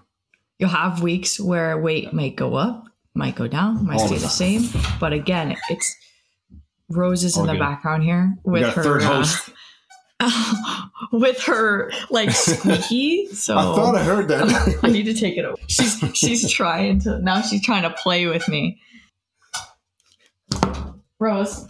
You'll 0.60 0.70
have 0.70 1.02
weeks 1.02 1.40
where 1.40 1.78
weight 1.82 2.14
might 2.14 2.36
go 2.38 2.54
up, 2.56 2.86
might 3.16 3.36
go 3.36 3.48
down, 3.48 3.86
might 3.86 4.00
All 4.00 4.08
stay 4.08 4.16
the 4.16 4.22
the 4.22 4.30
same. 4.30 4.70
But 5.00 5.12
again, 5.12 5.58
it's 5.70 5.96
Rose 6.90 7.24
is 7.24 7.36
in 7.36 7.42
All 7.42 7.48
the 7.48 7.54
good. 7.54 7.60
background 7.60 8.04
here 8.04 8.38
with 8.44 8.64
her 8.74 8.84
third 8.84 9.02
uh, 9.04 9.08
host. 9.16 9.50
with 11.12 11.42
her 11.44 11.92
like 12.10 12.32
squeaky. 12.32 13.28
So 13.34 13.58
I 13.58 13.62
thought 13.64 13.96
I 13.96 14.04
heard 14.04 14.28
that. 14.30 14.80
I 14.84 14.90
need 14.90 15.04
to 15.06 15.14
take 15.14 15.38
it 15.38 15.46
over. 15.46 15.58
She's 15.68 16.00
she's 16.14 16.52
trying 16.52 17.00
to 17.02 17.20
now 17.20 17.42
she's 17.42 17.64
trying 17.64 17.84
to 17.84 17.90
play 17.92 18.26
with 18.28 18.48
me. 18.48 18.80
Rose, 21.20 21.68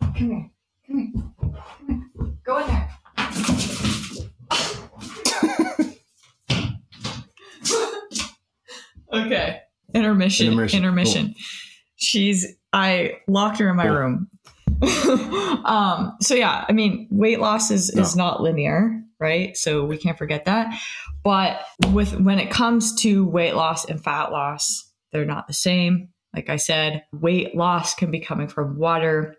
come 0.00 0.14
here. 0.14 0.50
Come 0.86 0.98
here. 0.98 1.12
Come 1.40 2.10
here. 2.18 2.32
Go 2.44 2.58
in 2.58 2.66
there. 2.68 2.90
okay. 9.12 9.60
Intermission. 9.94 10.46
Intermission. 10.46 10.78
Intermission. 10.78 11.34
She's 11.96 12.46
I 12.72 13.18
locked 13.28 13.58
her 13.58 13.68
in 13.70 13.76
my 13.76 13.84
Cool. 13.86 13.92
room. 13.94 14.28
um 15.64 16.16
so 16.20 16.34
yeah, 16.34 16.64
I 16.68 16.72
mean 16.72 17.08
weight 17.10 17.40
loss 17.40 17.70
is 17.70 17.90
is 17.90 18.16
not 18.16 18.42
linear, 18.42 19.02
right? 19.18 19.56
So 19.56 19.84
we 19.84 19.96
can't 19.96 20.18
forget 20.18 20.44
that. 20.46 20.78
But 21.22 21.64
with 21.92 22.20
when 22.20 22.38
it 22.38 22.50
comes 22.50 22.94
to 23.02 23.26
weight 23.26 23.54
loss 23.54 23.84
and 23.84 24.02
fat 24.02 24.30
loss, 24.30 24.90
they're 25.12 25.24
not 25.24 25.46
the 25.46 25.54
same. 25.54 26.08
Like 26.34 26.50
I 26.50 26.56
said, 26.56 27.04
weight 27.12 27.54
loss 27.54 27.94
can 27.94 28.10
be 28.10 28.20
coming 28.20 28.48
from 28.48 28.76
water, 28.76 29.36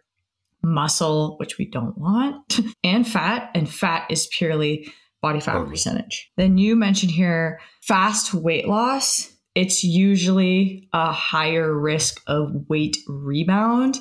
muscle, 0.63 1.37
which 1.37 1.57
we 1.57 1.65
don't 1.65 1.97
want, 1.97 2.59
and 2.83 3.07
fat. 3.07 3.51
And 3.53 3.69
fat 3.69 4.09
is 4.09 4.27
purely 4.27 4.91
body 5.21 5.39
fat 5.39 5.53
Totally. 5.53 5.71
percentage. 5.71 6.31
Then 6.37 6.57
you 6.57 6.75
mentioned 6.75 7.11
here 7.11 7.59
fast 7.81 8.33
weight 8.33 8.67
loss. 8.67 9.31
It's 9.53 9.83
usually 9.83 10.89
a 10.91 11.11
higher 11.11 11.73
risk 11.73 12.21
of 12.27 12.51
weight 12.67 12.97
rebound 13.07 13.99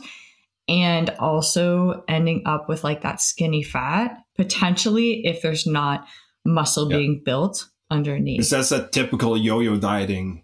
and 0.68 1.10
also 1.18 2.04
ending 2.08 2.42
up 2.46 2.68
with 2.68 2.84
like 2.84 3.02
that 3.02 3.20
skinny 3.20 3.62
fat, 3.62 4.16
potentially 4.36 5.26
if 5.26 5.42
there's 5.42 5.66
not 5.66 6.06
muscle 6.44 6.90
Yeah. 6.90 6.98
being 6.98 7.22
built 7.24 7.68
underneath. 7.90 8.38
Because 8.38 8.50
that's 8.50 8.68
that 8.70 8.92
typical 8.92 9.36
yo-yo 9.36 9.76
dieting 9.76 10.42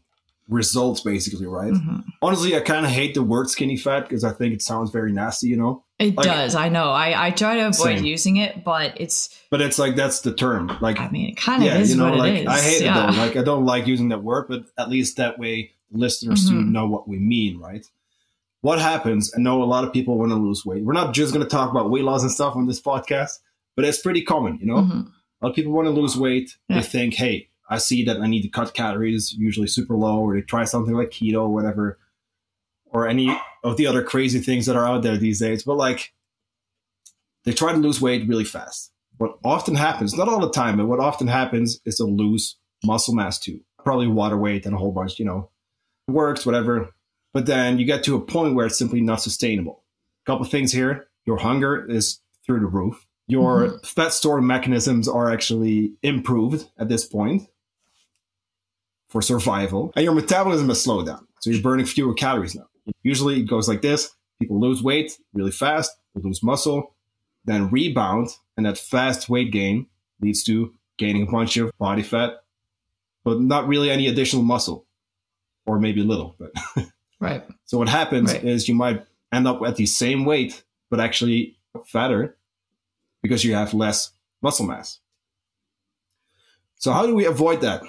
results, 0.48 1.00
basically, 1.02 1.46
right? 1.46 1.72
Mhm. 1.72 2.04
Honestly, 2.22 2.56
I 2.56 2.60
kind 2.60 2.84
of 2.84 2.90
hate 2.90 3.14
the 3.14 3.22
word 3.22 3.48
skinny 3.48 3.76
fat 3.76 4.00
because 4.08 4.24
I 4.24 4.32
think 4.32 4.52
it 4.52 4.62
sounds 4.62 4.90
very 4.90 5.12
nasty, 5.12 5.46
you 5.46 5.56
know. 5.56 5.84
It 6.00 6.16
Like- 6.16 6.26
does. 6.26 6.54
I 6.56 6.68
know. 6.68 6.90
I, 6.90 7.26
I 7.26 7.30
try 7.30 7.54
to 7.54 7.60
avoid 7.68 7.98
Same. 7.98 8.04
using 8.04 8.36
it, 8.38 8.64
but 8.64 9.00
it's. 9.00 9.28
But 9.50 9.60
it's 9.60 9.78
like 9.78 9.94
that's 9.94 10.22
the 10.22 10.32
term. 10.34 10.76
Like, 10.80 10.98
I 10.98 11.08
mean, 11.10 11.28
it 11.30 11.36
kind 11.36 11.62
of 11.62 11.68
yeah, 11.68 11.78
is 11.78 11.90
you 11.90 11.96
know, 11.98 12.10
what 12.10 12.18
like 12.18 12.34
it 12.34 12.40
is. 12.42 12.46
I 12.48 12.60
hate 12.60 12.82
yeah. 12.82 13.04
it 13.08 13.12
though. 13.12 13.18
Like, 13.18 13.36
I 13.36 13.42
don't 13.42 13.64
like 13.64 13.86
using 13.86 14.08
that 14.08 14.24
word, 14.24 14.46
but 14.48 14.64
at 14.76 14.88
least 14.90 15.18
that 15.18 15.38
way 15.38 15.70
listeners 15.92 16.48
do 16.48 16.54
Mhm. 16.54 16.70
know 16.72 16.86
what 16.88 17.06
we 17.06 17.18
mean, 17.18 17.58
right? 17.58 17.84
What 18.62 18.78
happens? 18.80 19.32
I 19.36 19.40
know 19.40 19.62
a 19.62 19.64
lot 19.64 19.84
of 19.84 19.92
people 19.92 20.18
want 20.18 20.30
to 20.32 20.36
lose 20.36 20.64
weight. 20.66 20.84
We're 20.84 20.92
not 20.92 21.14
just 21.14 21.32
going 21.32 21.44
to 21.44 21.50
talk 21.50 21.70
about 21.70 21.90
weight 21.90 22.04
loss 22.04 22.22
and 22.22 22.30
stuff 22.30 22.56
on 22.56 22.66
this 22.66 22.80
podcast, 22.80 23.38
but 23.74 23.84
it's 23.84 24.00
pretty 24.00 24.22
common, 24.22 24.58
you 24.60 24.66
know. 24.66 24.82
Mhm. 24.82 25.06
A 25.40 25.46
lot 25.46 25.50
of 25.50 25.54
people 25.56 25.72
want 25.72 25.86
to 25.86 25.92
lose 25.92 26.16
weight. 26.16 26.58
Yeah. 26.68 26.76
They 26.76 26.82
think, 26.82 27.14
hey, 27.14 27.48
I 27.70 27.78
see 27.78 28.04
that 28.04 28.20
I 28.20 28.26
need 28.26 28.42
to 28.42 28.48
cut 28.48 28.74
calories, 28.74 29.32
usually 29.32 29.66
super 29.68 29.94
low, 29.94 30.18
or 30.20 30.34
they 30.34 30.42
try 30.42 30.64
something 30.64 30.94
like 30.94 31.10
keto, 31.10 31.42
or 31.42 31.48
whatever, 31.54 31.98
or 32.86 33.08
any 33.08 33.34
of 33.64 33.76
the 33.76 33.86
other 33.86 34.02
crazy 34.02 34.40
things 34.40 34.66
that 34.66 34.76
are 34.76 34.86
out 34.86 35.02
there 35.02 35.16
these 35.16 35.40
days. 35.40 35.62
But 35.62 35.76
like, 35.76 36.12
they 37.44 37.52
try 37.52 37.72
to 37.72 37.78
lose 37.78 38.00
weight 38.00 38.28
really 38.28 38.44
fast. 38.44 38.92
What 39.16 39.38
often 39.44 39.74
happens, 39.76 40.14
not 40.14 40.28
all 40.28 40.40
the 40.40 40.50
time, 40.50 40.76
but 40.76 40.86
what 40.86 41.00
often 41.00 41.28
happens 41.28 41.80
is 41.86 41.96
they'll 41.98 42.14
lose 42.14 42.56
muscle 42.84 43.14
mass 43.14 43.38
too. 43.38 43.60
Probably 43.82 44.06
water 44.08 44.36
weight 44.36 44.66
and 44.66 44.74
a 44.74 44.78
whole 44.78 44.92
bunch, 44.92 45.18
you 45.18 45.24
know, 45.24 45.50
works, 46.08 46.44
whatever. 46.44 46.94
But 47.32 47.46
then 47.46 47.78
you 47.78 47.84
get 47.84 48.02
to 48.04 48.16
a 48.16 48.20
point 48.20 48.54
where 48.54 48.66
it's 48.66 48.78
simply 48.78 49.00
not 49.00 49.22
sustainable. 49.22 49.84
A 50.24 50.30
couple 50.30 50.44
things 50.46 50.72
here. 50.72 51.08
Your 51.26 51.38
hunger 51.38 51.88
is 51.88 52.20
through 52.44 52.60
the 52.60 52.66
roof. 52.66 53.06
Your 53.26 53.68
mm-hmm. 53.68 53.76
fat 53.84 54.12
storing 54.12 54.46
mechanisms 54.46 55.08
are 55.08 55.30
actually 55.30 55.92
improved 56.02 56.68
at 56.78 56.88
this 56.88 57.04
point 57.04 57.48
for 59.08 59.22
survival. 59.22 59.92
And 59.94 60.04
your 60.04 60.14
metabolism 60.14 60.68
has 60.68 60.82
slowed 60.82 61.06
down. 61.06 61.26
So 61.40 61.50
you're 61.50 61.62
burning 61.62 61.86
fewer 61.86 62.14
calories 62.14 62.54
now. 62.54 62.66
Usually 63.02 63.40
it 63.40 63.48
goes 63.48 63.68
like 63.68 63.82
this 63.82 64.10
people 64.40 64.58
lose 64.58 64.82
weight 64.82 65.18
really 65.34 65.50
fast, 65.50 65.92
they 66.14 66.22
lose 66.22 66.42
muscle, 66.42 66.94
then 67.44 67.70
rebound. 67.70 68.30
And 68.56 68.66
that 68.66 68.78
fast 68.78 69.28
weight 69.28 69.52
gain 69.52 69.86
leads 70.20 70.42
to 70.44 70.74
gaining 70.98 71.28
a 71.28 71.30
bunch 71.30 71.56
of 71.56 71.70
body 71.78 72.02
fat, 72.02 72.42
but 73.24 73.40
not 73.40 73.68
really 73.68 73.90
any 73.90 74.06
additional 74.06 74.42
muscle, 74.42 74.86
or 75.66 75.78
maybe 75.78 76.00
a 76.00 76.04
little. 76.04 76.36
But 76.38 76.52
Right. 77.20 77.44
so 77.66 77.76
what 77.78 77.88
happens 77.88 78.32
Right. 78.32 78.44
is 78.44 78.68
you 78.68 78.74
might 78.74 79.04
end 79.32 79.46
up 79.46 79.60
at 79.66 79.76
the 79.76 79.86
same 79.86 80.24
weight, 80.24 80.64
but 80.90 81.00
actually 81.00 81.58
fatter 81.86 82.36
because 83.22 83.44
you 83.44 83.54
have 83.54 83.74
less 83.74 84.10
muscle 84.42 84.66
mass. 84.66 84.98
So 86.76 86.92
how 86.92 87.06
do 87.06 87.14
we 87.14 87.26
avoid 87.26 87.60
that? 87.60 87.82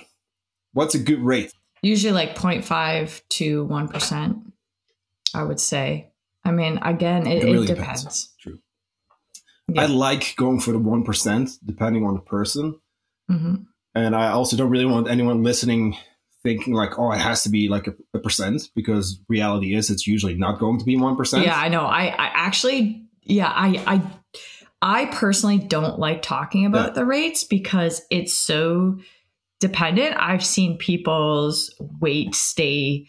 What's 0.74 0.96
a 0.96 1.00
good 1.00 1.20
rate? 1.22 1.54
Usually 1.82 2.12
like 2.14 2.36
0.5 2.36 3.22
to 3.30 3.66
1%, 3.68 4.52
I 5.34 5.44
would 5.44 5.60
say. 5.60 6.12
I 6.44 6.52
mean, 6.52 6.78
again, 6.82 7.26
it, 7.26 7.38
It 7.44 7.48
it, 7.50 7.52
really 7.52 7.68
depends. 7.68 8.02
depends. 8.02 8.34
True. 8.40 8.60
Yeah. 9.70 9.84
I 9.84 9.86
like 9.86 10.36
going 10.36 10.60
for 10.60 10.72
the 10.72 10.80
one 10.80 11.04
percent, 11.04 11.52
depending 11.66 12.06
on 12.06 12.14
the 12.16 12.20
person, 12.22 12.80
hmm 13.30 13.56
and 13.94 14.16
I 14.16 14.30
also 14.30 14.56
don't 14.56 14.70
really 14.70 14.86
want 14.86 15.10
anyone 15.10 15.44
listening 15.44 15.98
thinking 16.44 16.74
like, 16.74 16.98
"Oh, 17.00 17.12
it 17.12 17.20
has 17.20 17.44
to 17.44 17.50
be 17.50 17.68
like 17.70 17.88
a, 17.88 17.94
a 18.14 18.20
percent," 18.20 18.70
because 18.76 19.20
reality 19.28 19.76
is 19.76 19.90
it's 19.90 20.08
usually 20.08 20.36
not 20.36 20.60
going 20.60 20.80
to 20.80 20.86
be 20.86 20.96
one 20.98 21.16
percent. 21.16 21.46
Yeah, 21.46 21.58
I 21.58 21.70
know. 21.70 21.82
I, 21.86 22.06
I 22.08 22.32
actually, 22.34 23.06
yeah, 23.24 23.52
I, 23.54 23.84
I, 23.88 24.02
I 24.82 25.06
personally 25.08 25.60
don't 25.60 26.00
like 26.00 26.22
talking 26.22 26.66
about 26.66 26.90
Yeah. 26.90 26.94
the 26.94 27.06
rates 27.06 27.44
because 27.44 28.02
it's 28.10 28.34
so 28.34 28.98
dependent. 29.60 30.16
I've 30.18 30.44
seen 30.46 30.78
people's 30.78 31.74
weight 32.00 32.34
stay 32.34 33.08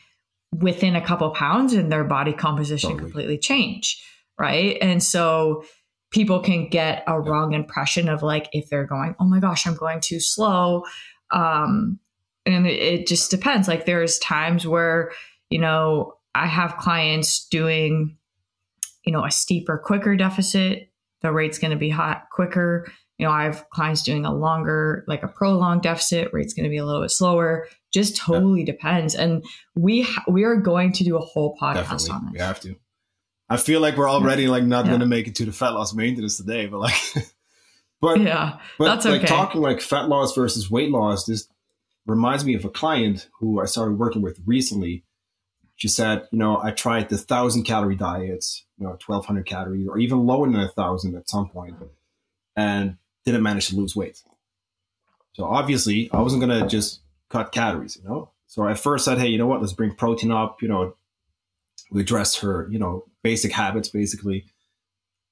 within 0.55 0.95
a 0.97 1.01
couple 1.01 1.31
pounds 1.31 1.73
and 1.73 1.91
their 1.91 2.05
body 2.05 2.35
composition 2.35 2.91
Totally. 2.91 3.03
completely 3.11 3.39
change, 3.39 4.03
right? 4.39 4.77
And 4.83 5.03
so 5.03 5.65
people 6.11 6.41
can 6.41 6.69
get 6.69 7.05
a 7.07 7.19
wrong 7.19 7.55
impression 7.55 8.11
of 8.11 8.23
like 8.23 8.51
if 8.53 8.69
they're 8.69 8.87
going, 8.87 9.17
oh 9.19 9.25
my 9.25 9.41
gosh, 9.41 9.67
I'm 9.67 9.75
going 9.75 10.01
too 10.01 10.21
slow. 10.21 10.85
Um, 11.31 11.99
and 12.47 12.67
it, 12.67 13.07
just 13.07 13.31
depends. 13.31 13.69
Like 13.69 13.87
there's 13.87 14.19
times 14.19 14.67
where, 14.67 15.13
you 15.51 15.59
know, 15.59 16.15
I 16.35 16.47
have 16.47 16.77
clients 16.79 17.47
doing, 17.49 18.17
you 19.05 19.13
know, 19.13 19.25
a 19.25 19.31
steeper, 19.31 19.79
quicker 19.79 20.17
deficit. 20.17 20.91
The 21.23 21.33
rate's 21.33 21.59
going 21.59 21.71
to 21.71 21.77
be 21.77 21.91
hot 21.91 22.25
quicker. 22.33 22.91
You 23.19 23.27
know, 23.27 23.33
I 23.33 23.45
have 23.45 23.69
clients 23.71 24.03
doing 24.03 24.25
a 24.25 24.35
longer, 24.35 25.05
like 25.07 25.23
a 25.23 25.29
prolonged 25.29 25.83
deficit. 25.83 26.31
Rate's 26.33 26.55
going 26.55 26.65
to 26.65 26.71
be 26.71 26.79
a 26.79 26.85
little 26.85 27.03
bit 27.03 27.11
slower. 27.11 27.69
Just 27.93 28.17
totally 28.17 28.65
depends. 28.65 29.15
And 29.15 29.45
we 29.77 30.03
ha- 30.03 30.25
we 30.27 30.43
are 30.45 30.57
going 30.57 30.93
to 30.93 31.05
do 31.05 31.17
a 31.17 31.21
whole 31.21 31.57
podcast 31.61 31.75
definitely 32.09 32.11
on 32.11 32.25
this 32.25 32.33
we 32.33 32.39
have 32.41 32.61
to. 32.61 32.77
I 33.49 33.59
feel 33.59 33.81
like 33.81 33.97
we're 33.97 34.11
already 34.11 34.49
like 34.49 34.65
not 34.65 34.87
Yeah. 34.87 34.93
going 34.93 35.01
to 35.01 35.07
make 35.07 35.29
it 35.29 35.35
to 35.37 35.45
the 35.45 35.53
fat 35.53 35.71
loss 35.71 35.95
maintenance 35.95 36.39
today, 36.39 36.67
but 36.67 36.81
like, 36.81 36.95
but 38.01 38.21
Yeah, 38.21 38.59
But 38.79 38.87
That's 38.87 39.05
like 39.05 39.21
okay. 39.21 39.27
talking 39.27 39.61
like 39.61 39.81
fat 39.83 40.09
loss 40.09 40.35
versus 40.35 40.71
weight 40.71 40.91
loss, 40.91 41.27
this 41.27 41.47
reminds 42.07 42.45
me 42.45 42.55
of 42.55 42.65
a 42.65 42.71
client 42.71 43.29
who 43.39 43.61
I 43.61 43.67
started 43.67 43.99
working 43.99 44.23
with 44.23 44.41
recently. 44.45 45.05
She 45.77 45.89
said, 45.89 46.29
you 46.31 46.39
know, 46.39 46.61
I 46.63 46.71
tried 46.71 47.09
the 47.09 47.19
thousand 47.19 47.65
calorie 47.65 47.97
diets, 47.97 48.65
you 48.79 48.87
know, 48.87 48.97
twelve 49.01 49.27
hundred 49.27 49.47
calories, 49.47 49.89
or 49.89 49.99
even 49.99 50.27
lower 50.27 50.51
than 50.51 50.61
a 50.61 50.69
thousand 50.69 51.17
at 51.17 51.29
some 51.29 51.49
point, 51.49 51.77
and 52.57 52.97
didn't 53.25 53.43
manage 53.43 53.69
to 53.69 53.77
lose 53.77 53.97
weight. 53.97 54.23
So 55.33 55.45
obviously, 55.45 56.11
I 56.13 56.21
wasn't 56.21 56.41
gonna 56.41 56.69
just 56.69 57.01
cut 57.29 57.53
calories, 57.53 57.97
you 57.97 58.09
know. 58.09 58.31
So 58.47 58.65
I 58.65 58.75
first 58.75 59.05
said, 59.05 59.19
hey, 59.19 59.29
you 59.29 59.39
know 59.39 59.47
what? 59.47 59.61
Let's 59.61 59.73
bring 59.73 59.95
protein 59.95 60.31
up. 60.31 60.61
You 60.61 60.69
know, 60.69 60.95
we 61.91 62.03
addressed 62.03 62.41
her, 62.41 62.69
you 62.71 62.79
know, 62.79 63.05
basic 63.23 63.53
habits 63.53 63.89
basically 63.89 64.45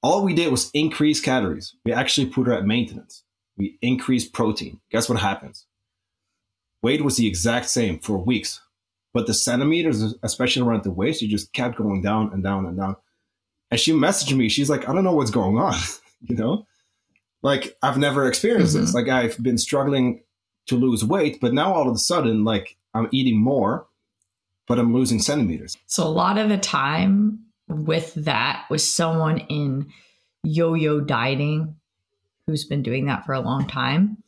all 0.03 0.25
we 0.25 0.35
did 0.35 0.51
was 0.51 0.71
increase 0.73 1.21
calories. 1.21 1.75
We 1.85 1.93
actually 1.93 2.29
put 2.29 2.47
her 2.47 2.55
at 2.55 2.65
maintenance. 2.65 3.25
We 3.57 3.79
increased 3.83 4.33
protein. 4.33 4.81
Guess 4.91 5.09
what 5.09 5.19
happens? 5.19 5.67
Weight 6.83 7.05
was 7.05 7.17
the 7.17 7.27
exact 7.27 7.69
same 7.69 7.99
for 7.99 8.19
weeks, 8.19 8.61
but 9.13 9.27
the 9.27 9.35
centimeters, 9.35 10.15
especially 10.23 10.63
around 10.63 10.85
the 10.85 10.91
waist, 10.91 11.21
you 11.21 11.29
just 11.29 11.53
kept 11.53 11.77
going 11.77 12.03
down 12.03 12.33
and 12.33 12.43
down 12.43 12.67
and 12.67 12.77
down. 12.77 12.97
And 13.71 13.79
she 13.79 13.93
messaged 13.93 14.37
me. 14.37 14.49
She's 14.49 14.71
like, 14.71 14.89
I 14.89 14.95
don't 14.95 15.05
know 15.05 15.15
what's 15.15 15.31
going 15.31 15.59
on. 15.59 15.75
you 16.23 16.37
know, 16.37 16.67
like 17.43 17.77
I've 17.83 17.99
never 17.99 18.27
experienced 18.27 18.75
this. 18.75 18.95
Mm-hmm. 18.95 18.97
Like 18.97 19.09
I've 19.09 19.43
been 19.43 19.59
struggling 19.59 20.23
to 20.67 20.77
lose 20.77 21.05
weight, 21.05 21.39
but 21.41 21.53
now 21.55 21.73
all 21.73 21.89
of 21.89 21.95
a 21.95 21.99
sudden, 21.99 22.45
like 22.45 22.77
I'm 22.95 23.09
eating 23.13 23.39
more, 23.39 23.87
but 24.67 24.79
I'm 24.79 24.95
losing 24.95 25.19
centimeters. 25.19 25.77
So 25.87 26.05
a 26.05 26.09
lot 26.09 26.39
of 26.39 26.49
the 26.49 26.59
time 26.59 27.41
with 27.69 28.15
that 28.15 28.67
with 28.71 28.81
someone 28.81 29.39
in 29.39 29.91
yo-yo 30.43 31.01
dieting 31.01 31.77
who's 32.47 32.65
been 32.65 32.83
doing 32.83 33.07
that 33.07 33.25
for 33.25 33.33
a 33.33 33.41
long 33.41 33.67
time, 33.67 34.23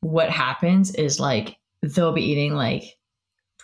what 0.00 0.30
happens 0.30 0.94
is 0.94 1.20
like 1.20 1.56
they'll 1.82 2.12
be 2.12 2.30
eating 2.30 2.54
like 2.54 2.84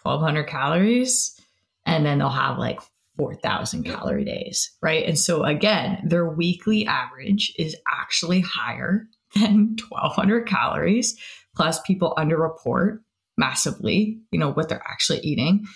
1200 0.03 0.45
calories 0.45 1.39
and 1.87 2.05
then 2.05 2.19
they'll 2.19 2.29
have 2.29 2.59
like 2.59 2.81
4000 3.17 3.85
calorie 3.85 4.25
days, 4.25 4.71
right? 4.81 5.05
And 5.05 5.19
so 5.19 5.45
again, 5.45 6.01
their 6.05 6.29
weekly 6.29 6.87
average 6.87 7.53
is 7.59 7.77
actually 7.91 8.41
higher 8.41 9.07
than 9.35 9.77
1200 9.89 10.47
calories 10.47 11.17
plus 11.57 11.81
people 11.81 12.15
underreport 12.17 13.01
massively, 13.37 14.21
you 14.31 14.39
know, 14.39 14.51
what 14.53 14.69
they're 14.69 14.83
actually 14.89 15.21
eating. 15.21 15.67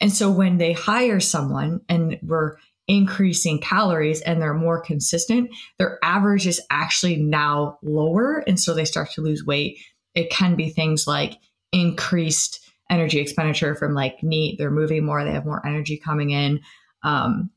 And 0.00 0.12
so 0.12 0.30
when 0.30 0.56
they 0.56 0.72
hire 0.72 1.20
someone 1.20 1.80
and 1.88 2.18
we're 2.22 2.56
increasing 2.88 3.60
calories 3.60 4.20
and 4.22 4.40
they're 4.40 4.54
more 4.54 4.80
consistent, 4.80 5.50
their 5.78 5.98
average 6.02 6.46
is 6.46 6.60
actually 6.70 7.16
now 7.16 7.78
lower. 7.82 8.42
And 8.46 8.58
so 8.58 8.74
they 8.74 8.84
start 8.84 9.10
to 9.12 9.20
lose 9.20 9.44
weight. 9.44 9.78
It 10.14 10.30
can 10.30 10.56
be 10.56 10.70
things 10.70 11.06
like 11.06 11.36
increased 11.72 12.60
energy 12.90 13.18
expenditure 13.20 13.74
from 13.74 13.94
like 13.94 14.22
NEAT. 14.22 14.58
They're 14.58 14.70
moving 14.70 15.04
more, 15.04 15.24
they 15.24 15.32
have 15.32 15.46
more 15.46 15.64
energy 15.66 15.96
coming 15.96 16.30
in. 16.30 16.60
Um, 17.02 17.50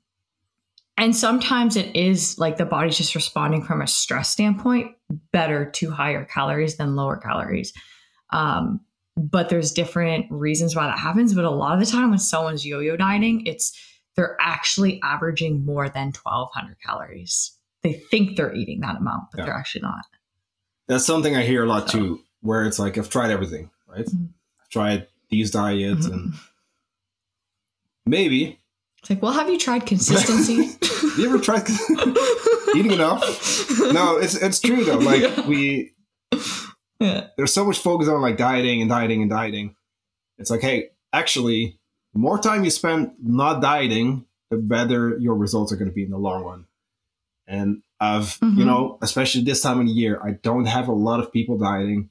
and 0.98 1.16
sometimes 1.16 1.76
it 1.76 1.96
is 1.96 2.38
like 2.38 2.58
the 2.58 2.66
body's 2.66 2.98
just 2.98 3.16
responding 3.16 3.64
from 3.64 3.82
a 3.82 3.88
stress 3.88 4.30
standpoint 4.30 4.92
better 5.32 5.70
to 5.72 5.90
higher 5.90 6.24
calories 6.26 6.78
than 6.78 6.96
lower 6.96 7.18
calories. 7.18 7.74
Um, 8.30 8.80
but 9.18 9.50
there's 9.50 9.72
different 9.72 10.28
reasons 10.30 10.76
why 10.76 10.86
that 10.86 11.00
happens. 11.00 11.34
But 11.34 11.46
a 11.46 11.50
lot 11.50 11.74
of 11.74 11.80
the 11.80 11.92
time 11.92 12.12
when 12.12 12.20
someone's 12.20 12.66
yo-yo 12.66 12.96
dieting, 12.96 13.46
it's 13.48 13.78
they're 14.16 14.38
actually 14.40 15.00
averaging 15.04 15.66
more 15.66 15.90
than 15.90 16.14
1200 16.22 16.78
calories. 16.86 17.58
They 17.82 17.94
think 17.94 18.38
they're 18.38 18.54
eating 18.54 18.82
that 18.82 18.98
amount, 18.98 19.26
but 19.32 19.40
Yeah. 19.40 19.46
they're 19.46 19.56
actually 19.56 19.82
not. 19.82 20.06
That's 20.88 21.06
something 21.06 21.36
I 21.36 21.42
hear 21.44 21.64
a 21.64 21.68
lot 21.68 21.88
too, 21.88 22.22
where 22.42 22.66
it's 22.66 22.78
like 22.80 22.98
I've 22.98 23.10
tried 23.10 23.32
everything, 23.32 23.72
right? 23.96 24.06
Mhm. 24.06 24.30
I've 24.62 24.70
tried 24.70 25.08
these 25.30 25.52
diets 25.52 26.08
Mhm. 26.08 26.14
and 26.14 26.34
maybe. 28.06 28.60
It's 29.00 29.10
like, 29.10 29.22
well, 29.22 29.34
have 29.34 29.50
you 29.50 29.60
tried 29.60 29.86
consistency? 29.86 30.66
Have 30.66 30.80
you 31.20 31.26
ever 31.28 31.40
tried 31.40 31.68
eating 32.76 32.92
enough? 32.92 33.22
No, 33.92 34.18
it's 34.18 34.36
it's 34.36 34.60
true 34.60 34.84
though. 34.86 34.98
Like 34.98 35.22
Yeah. 35.22 35.48
we 35.48 35.94
Yeah. 37.00 37.28
there's 37.38 37.54
so 37.54 37.66
much 37.66 37.80
focus 37.80 38.08
on 38.08 38.22
like 38.22 38.38
dieting 38.38 38.82
and 38.82 38.90
dieting 38.90 39.22
and 39.22 39.30
dieting. 39.30 39.76
It's 40.38 40.50
like, 40.50 40.62
hey, 40.62 40.90
actually, 41.12 41.80
the 42.14 42.20
more 42.20 42.38
time 42.40 42.64
you 42.64 42.70
spend 42.70 43.12
not 43.22 43.62
dieting, 43.62 44.26
the 44.50 44.58
better 44.58 45.18
your 45.20 45.36
results 45.36 45.72
are 45.72 45.76
going 45.76 45.90
to 45.90 45.94
be 45.94 46.04
in 46.04 46.12
the 46.12 46.18
long 46.18 46.44
run. 46.44 46.66
And 47.46 47.84
I've, 48.00 48.40
mm-hmm. 48.40 48.58
you 48.60 48.66
know, 48.66 48.98
especially 49.02 49.44
this 49.44 49.62
time 49.62 49.80
of 49.82 49.86
the 49.88 49.92
year, 49.92 50.20
I 50.24 50.32
don't 50.32 50.66
have 50.66 50.88
a 50.88 50.94
lot 50.94 51.20
of 51.20 51.32
people 51.32 51.58
dieting 51.58 52.10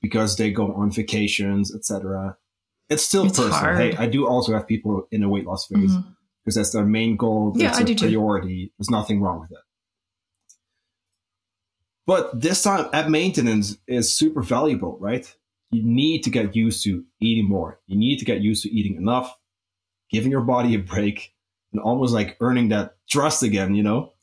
because 0.00 0.36
they 0.36 0.50
go 0.50 0.72
on 0.72 0.90
vacations, 0.90 1.74
etc. 1.74 2.36
It's 2.88 3.02
still 3.02 3.26
it's 3.26 3.38
personal. 3.38 3.58
Hard. 3.58 3.78
Hey, 3.78 3.96
I 3.96 4.06
do 4.06 4.26
also 4.26 4.52
have 4.54 4.66
people 4.66 5.06
in 5.10 5.22
a 5.22 5.28
weight 5.28 5.46
loss 5.46 5.66
phase 5.66 5.90
mm-hmm. 5.90 6.10
because 6.44 6.54
that's 6.54 6.70
their 6.70 6.84
main 6.84 7.16
goal. 7.16 7.52
That's 7.52 7.78
yeah, 7.78 7.84
their 7.84 7.96
priority. 7.96 8.66
Too. 8.66 8.72
There's 8.78 8.90
nothing 8.90 9.20
wrong 9.20 9.40
with 9.40 9.52
it. 9.52 9.58
But 12.06 12.40
this 12.40 12.62
time 12.62 12.88
at 12.94 13.10
maintenance 13.10 13.76
is 13.86 14.10
super 14.10 14.40
valuable, 14.40 14.96
right? 14.98 15.30
You 15.70 15.82
need 15.82 16.22
to 16.22 16.30
get 16.30 16.56
used 16.56 16.82
to 16.84 17.04
eating 17.20 17.46
more. 17.46 17.80
You 17.86 17.98
need 17.98 18.18
to 18.20 18.24
get 18.24 18.40
used 18.40 18.62
to 18.62 18.70
eating 18.70 18.96
enough, 18.96 19.36
giving 20.10 20.30
your 20.30 20.40
body 20.40 20.74
a 20.74 20.78
break, 20.78 21.34
and 21.70 21.82
almost 21.82 22.14
like 22.14 22.38
earning 22.40 22.70
that 22.70 22.96
trust 23.10 23.42
again, 23.42 23.74
you 23.74 23.82
know, 23.82 24.14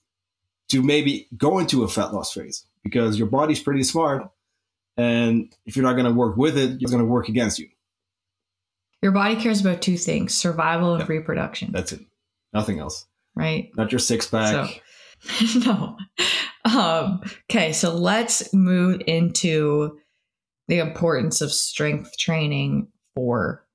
to 0.69 0.81
maybe 0.81 1.27
go 1.37 1.59
into 1.59 1.83
a 1.83 1.87
fat 1.87 2.11
loss 2.11 2.33
phase 2.33 2.65
because 2.83 3.19
your 3.19 3.27
body's 3.27 3.61
pretty 3.61 3.83
smart. 3.83 4.27
And 4.97 5.53
if 5.65 5.75
you're 5.75 5.83
not 5.83 5.93
going 5.93 6.05
to 6.05 6.13
work 6.13 6.37
with 6.37 6.57
it, 6.57 6.77
it's 6.79 6.91
going 6.91 7.03
to 7.03 7.09
work 7.09 7.27
against 7.29 7.59
you. 7.59 7.67
Your 9.01 9.11
body 9.11 9.35
cares 9.35 9.61
about 9.61 9.81
two 9.81 9.97
things 9.97 10.33
survival 10.33 10.93
and 10.93 11.01
yeah, 11.01 11.07
reproduction. 11.07 11.71
That's 11.71 11.91
it. 11.91 12.01
Nothing 12.53 12.79
else. 12.79 13.05
Right. 13.35 13.69
Not 13.75 13.91
your 13.91 13.99
six 13.99 14.27
pack. 14.27 14.81
So, 15.19 15.59
no. 15.65 15.97
Um, 16.63 17.21
okay, 17.49 17.73
so 17.73 17.93
let's 17.93 18.53
move 18.53 19.01
into 19.05 19.99
the 20.67 20.79
importance 20.79 21.41
of 21.41 21.51
strength 21.51 22.17
training 22.17 22.87
for 23.15 23.65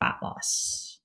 fat 0.00 0.16
loss. 0.22 1.00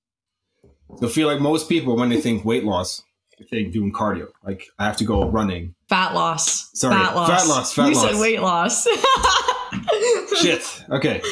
So 0.98 1.08
I 1.08 1.10
feel 1.10 1.28
like 1.28 1.40
most 1.40 1.68
people, 1.68 1.96
when 1.96 2.08
they 2.08 2.20
think 2.20 2.44
weight 2.44 2.64
loss, 2.64 3.02
they 3.38 3.44
think 3.44 3.72
doing 3.72 3.92
cardio. 3.92 4.28
Like 4.44 4.68
I 4.78 4.86
have 4.86 4.96
to 4.98 5.04
go 5.04 5.28
running. 5.28 5.74
Fat 5.88 6.14
loss. 6.14 6.70
Sorry, 6.74 6.94
fat 6.94 7.14
loss. 7.14 7.28
Fat 7.28 7.48
loss. 7.48 7.72
Fat 7.74 7.88
you 7.88 7.94
loss. 7.94 8.10
said 8.10 8.20
weight 8.20 8.40
loss. 8.40 8.86
Shit. 10.40 10.84
Okay. 10.90 11.22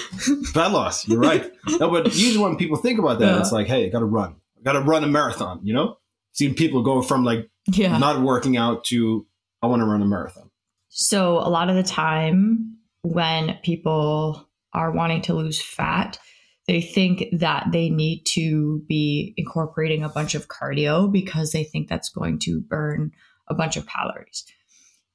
Fat 0.53 0.73
loss. 0.73 1.07
You're 1.07 1.21
right. 1.21 1.51
No, 1.79 1.91
but 1.91 2.07
usually 2.15 2.43
when 2.43 2.57
people 2.57 2.77
think 2.77 2.99
about 2.99 3.19
that, 3.19 3.27
yeah. 3.27 3.41
it's 3.41 3.53
like, 3.53 3.67
hey, 3.67 3.87
I 3.87 3.89
got 3.89 4.01
to 4.01 4.05
run. 4.05 4.37
I 4.59 4.63
got 4.63 4.73
to 4.73 4.81
run 4.81 5.05
a 5.05 5.07
marathon. 5.07 5.61
You 5.63 5.75
know, 5.75 5.99
seeing 6.33 6.55
people 6.55 6.83
go 6.83 7.03
from 7.03 7.25
like 7.25 7.51
yeah. 7.67 7.99
not 7.99 8.23
working 8.23 8.57
out 8.57 8.85
to 8.85 9.27
I 9.63 9.67
want 9.67 9.81
to 9.81 9.87
run 9.87 10.03
a 10.03 10.07
marathon. 10.07 10.51
So, 10.89 11.39
a 11.39 11.49
lot 11.49 11.71
of 11.71 11.77
the 11.77 11.83
time 11.83 12.77
when 13.03 13.59
people 13.63 14.49
are 14.75 14.91
wanting 14.91 15.23
to 15.23 15.35
lose 15.35 15.61
fat, 15.61 16.19
they 16.67 16.81
think 16.81 17.25
that 17.33 17.67
they 17.73 17.91
need 17.91 18.25
to 18.25 18.83
be 18.89 19.35
incorporating 19.37 20.05
a 20.05 20.09
bunch 20.09 20.35
of 20.35 20.49
cardio 20.49 21.11
because 21.11 21.53
they 21.53 21.65
think 21.65 21.89
that's 21.89 22.09
going 22.09 22.39
to 22.41 22.61
burn 22.61 23.13
a 23.49 23.55
bunch 23.55 23.77
of 23.77 23.87
calories. 23.87 24.45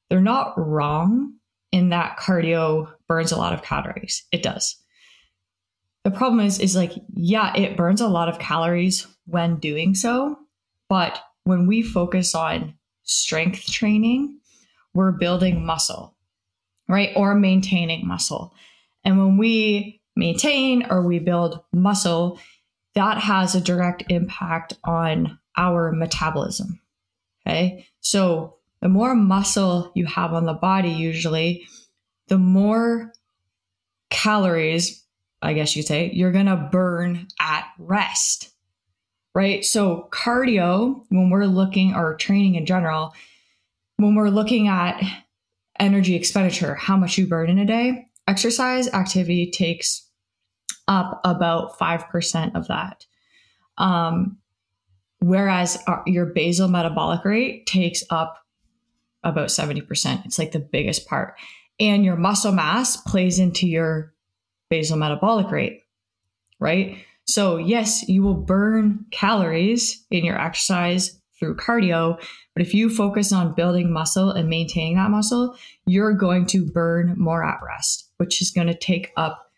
They're 0.09 0.21
not 0.21 0.53
wrong 0.57 1.33
in 1.71 1.89
that 1.89 2.17
cardio 2.17 2.91
burns 3.07 3.31
a 3.31 3.37
lot 3.37 3.53
of 3.53 3.61
calories. 3.61 4.25
It 4.31 4.43
does. 4.43 4.75
The 6.03 6.11
problem 6.11 6.45
is 6.45 6.59
is 6.59 6.75
like 6.75 6.93
yeah, 7.13 7.55
it 7.55 7.75
burns 7.75 8.01
a 8.01 8.07
lot 8.07 8.29
of 8.29 8.39
calories 8.39 9.07
when 9.25 9.57
doing 9.57 9.93
so, 9.93 10.37
but 10.89 11.21
when 11.43 11.67
we 11.67 11.81
focus 11.81 12.35
on 12.35 12.75
strength 13.03 13.65
training, 13.71 14.39
we're 14.93 15.11
building 15.11 15.65
muscle, 15.65 16.15
right? 16.87 17.11
Or 17.15 17.35
maintaining 17.35 18.07
muscle. 18.07 18.53
And 19.03 19.17
when 19.17 19.37
we 19.37 20.01
maintain 20.15 20.85
or 20.89 21.01
we 21.01 21.19
build 21.19 21.61
muscle, 21.71 22.39
that 22.95 23.17
has 23.19 23.55
a 23.55 23.61
direct 23.61 24.03
impact 24.09 24.73
on 24.83 25.39
our 25.55 25.91
metabolism. 25.91 26.79
Okay. 27.45 27.87
So 28.01 28.56
the 28.81 28.89
more 28.89 29.15
muscle 29.15 29.91
you 29.95 30.05
have 30.05 30.33
on 30.33 30.45
the 30.45 30.53
body, 30.53 30.89
usually, 30.89 31.67
the 32.27 32.37
more 32.37 33.13
calories, 34.09 35.03
I 35.41 35.53
guess 35.53 35.75
you'd 35.75 35.87
say, 35.87 36.11
you're 36.13 36.31
going 36.31 36.45
to 36.45 36.69
burn 36.71 37.27
at 37.39 37.65
rest 37.79 38.53
right? 39.37 39.63
So, 39.63 40.09
cardio, 40.11 41.03
when 41.09 41.29
we're 41.29 41.45
looking 41.45 41.93
or 41.93 42.15
training 42.15 42.55
in 42.55 42.65
general, 42.65 43.13
when 43.97 44.15
we're 44.15 44.29
looking 44.29 44.67
at 44.67 44.99
energy 45.79 46.15
expenditure, 46.15 46.73
how 46.73 46.97
much 46.97 47.19
you 47.19 47.27
burn 47.27 47.47
in 47.47 47.59
a 47.59 47.65
day, 47.65 48.07
exercise 48.27 48.87
activity 48.87 49.51
takes 49.51 50.09
up 50.87 51.21
about 51.23 51.77
5% 51.77 52.55
of 52.55 52.67
that. 52.67 53.05
Um, 53.77 54.39
whereas 55.19 55.77
our, 55.85 56.01
your 56.07 56.25
basal 56.25 56.67
metabolic 56.67 57.23
rate 57.23 57.67
takes 57.67 58.03
up 58.09 58.39
about 59.27 59.49
70%. 59.49 60.25
It's 60.25 60.39
like 60.39 60.51
the 60.51 60.59
biggest 60.59 61.07
part. 61.07 61.35
And 61.79 62.03
your 62.03 62.15
muscle 62.15 62.51
mass 62.51 62.97
plays 62.97 63.39
into 63.39 63.67
your 63.67 64.13
basal 64.69 64.97
metabolic 64.97 65.51
rate, 65.51 65.83
right? 66.59 66.97
So, 67.25 67.57
yes, 67.57 68.07
you 68.07 68.23
will 68.23 68.33
burn 68.33 69.05
calories 69.11 70.05
in 70.09 70.25
your 70.25 70.39
exercise 70.39 71.19
through 71.37 71.57
cardio, 71.57 72.19
but 72.55 72.65
if 72.65 72.73
you 72.73 72.89
focus 72.89 73.31
on 73.31 73.53
building 73.53 73.91
muscle 73.91 74.31
and 74.31 74.49
maintaining 74.49 74.95
that 74.95 75.11
muscle, 75.11 75.55
you're 75.85 76.13
going 76.13 76.45
to 76.47 76.65
burn 76.65 77.13
more 77.17 77.43
at 77.43 77.59
rest, 77.63 78.09
which 78.17 78.41
is 78.41 78.49
going 78.49 78.67
to 78.67 78.73
take 78.73 79.11
up 79.17 79.51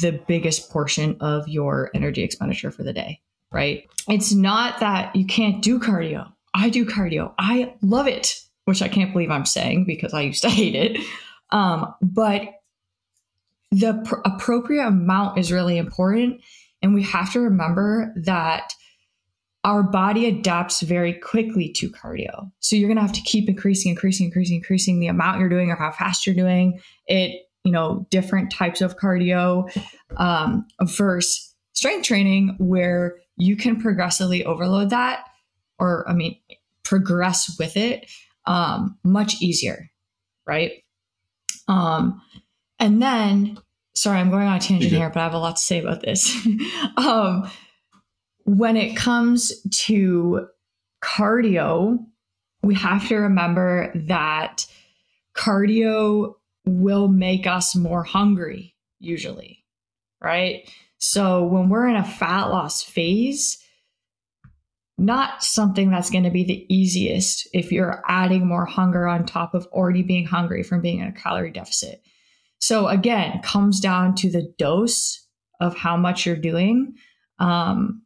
the 0.00 0.20
biggest 0.26 0.70
portion 0.70 1.16
of 1.20 1.48
your 1.48 1.90
energy 1.94 2.22
expenditure 2.22 2.70
for 2.70 2.82
the 2.82 2.92
day, 2.92 3.20
right? 3.52 3.88
It's 4.08 4.32
not 4.32 4.80
that 4.80 5.14
you 5.16 5.26
can't 5.26 5.62
do 5.62 5.78
cardio. 5.78 6.30
I 6.52 6.68
do 6.68 6.84
cardio. 6.84 7.32
I 7.38 7.74
love 7.80 8.06
it, 8.06 8.42
which 8.64 8.82
I 8.82 8.88
can't 8.88 9.12
believe 9.12 9.30
I'm 9.30 9.46
saying 9.46 9.84
because 9.86 10.14
I 10.14 10.22
used 10.22 10.42
to 10.42 10.50
hate 10.50 10.74
it. 10.74 11.00
Um, 11.50 11.94
but 12.00 12.42
the 13.70 14.02
pr- 14.04 14.20
appropriate 14.24 14.86
amount 14.86 15.38
is 15.38 15.52
really 15.52 15.78
important. 15.78 16.40
And 16.82 16.94
we 16.94 17.02
have 17.02 17.32
to 17.32 17.40
remember 17.40 18.12
that 18.16 18.72
our 19.64 19.82
body 19.82 20.26
adapts 20.26 20.82
very 20.82 21.14
quickly 21.14 21.72
to 21.72 21.88
cardio. 21.90 22.50
So 22.60 22.76
you're 22.76 22.88
going 22.88 22.98
to 22.98 23.02
have 23.02 23.14
to 23.14 23.22
keep 23.22 23.48
increasing, 23.48 23.90
increasing, 23.90 24.26
increasing, 24.26 24.56
increasing 24.56 25.00
the 25.00 25.06
amount 25.06 25.40
you're 25.40 25.48
doing 25.48 25.70
or 25.70 25.76
how 25.76 25.90
fast 25.90 26.26
you're 26.26 26.36
doing 26.36 26.80
it, 27.06 27.48
you 27.64 27.72
know, 27.72 28.06
different 28.10 28.52
types 28.52 28.82
of 28.82 28.98
cardio 28.98 29.74
um, 30.18 30.66
versus 30.82 31.54
strength 31.72 32.06
training 32.06 32.54
where 32.58 33.16
you 33.36 33.56
can 33.56 33.80
progressively 33.80 34.44
overload 34.44 34.90
that 34.90 35.24
or, 35.78 36.08
I 36.08 36.12
mean, 36.12 36.38
progress 36.82 37.56
with 37.58 37.76
it 37.76 38.06
um, 38.46 38.98
much 39.04 39.40
easier, 39.40 39.90
right? 40.46 40.72
Um, 41.68 42.20
and 42.78 43.00
then 43.02 43.58
sorry, 43.94 44.18
I'm 44.18 44.30
going 44.30 44.46
on 44.46 44.56
a 44.56 44.60
tangent 44.60 44.92
here, 44.92 45.08
but 45.08 45.20
I 45.20 45.24
have 45.24 45.34
a 45.34 45.38
lot 45.38 45.56
to 45.56 45.62
say 45.62 45.80
about 45.80 46.02
this. 46.02 46.34
um, 46.96 47.50
when 48.44 48.76
it 48.76 48.96
comes 48.96 49.52
to 49.86 50.48
cardio, 51.02 51.98
we 52.62 52.74
have 52.74 53.08
to 53.08 53.16
remember 53.16 53.92
that 53.94 54.66
cardio 55.36 56.34
will 56.66 57.08
make 57.08 57.46
us 57.46 57.74
more 57.74 58.02
hungry, 58.02 58.74
usually, 59.00 59.64
right? 60.22 60.68
So 60.98 61.44
when 61.44 61.68
we're 61.68 61.88
in 61.88 61.96
a 61.96 62.04
fat 62.04 62.44
loss 62.46 62.82
phase, 62.82 63.58
not 64.96 65.42
something 65.42 65.90
that's 65.90 66.10
going 66.10 66.24
to 66.24 66.30
be 66.30 66.44
the 66.44 66.66
easiest 66.72 67.48
if 67.52 67.72
you're 67.72 68.02
adding 68.08 68.46
more 68.46 68.64
hunger 68.64 69.06
on 69.08 69.26
top 69.26 69.54
of 69.54 69.66
already 69.66 70.02
being 70.02 70.24
hungry 70.24 70.62
from 70.62 70.80
being 70.80 71.00
in 71.00 71.08
a 71.08 71.12
calorie 71.12 71.50
deficit. 71.50 72.02
So 72.60 72.86
again, 72.88 73.40
comes 73.42 73.80
down 73.80 74.14
to 74.16 74.30
the 74.30 74.54
dose 74.58 75.26
of 75.60 75.76
how 75.76 75.96
much 75.96 76.26
you're 76.26 76.36
doing. 76.36 76.94
Um, 77.38 78.02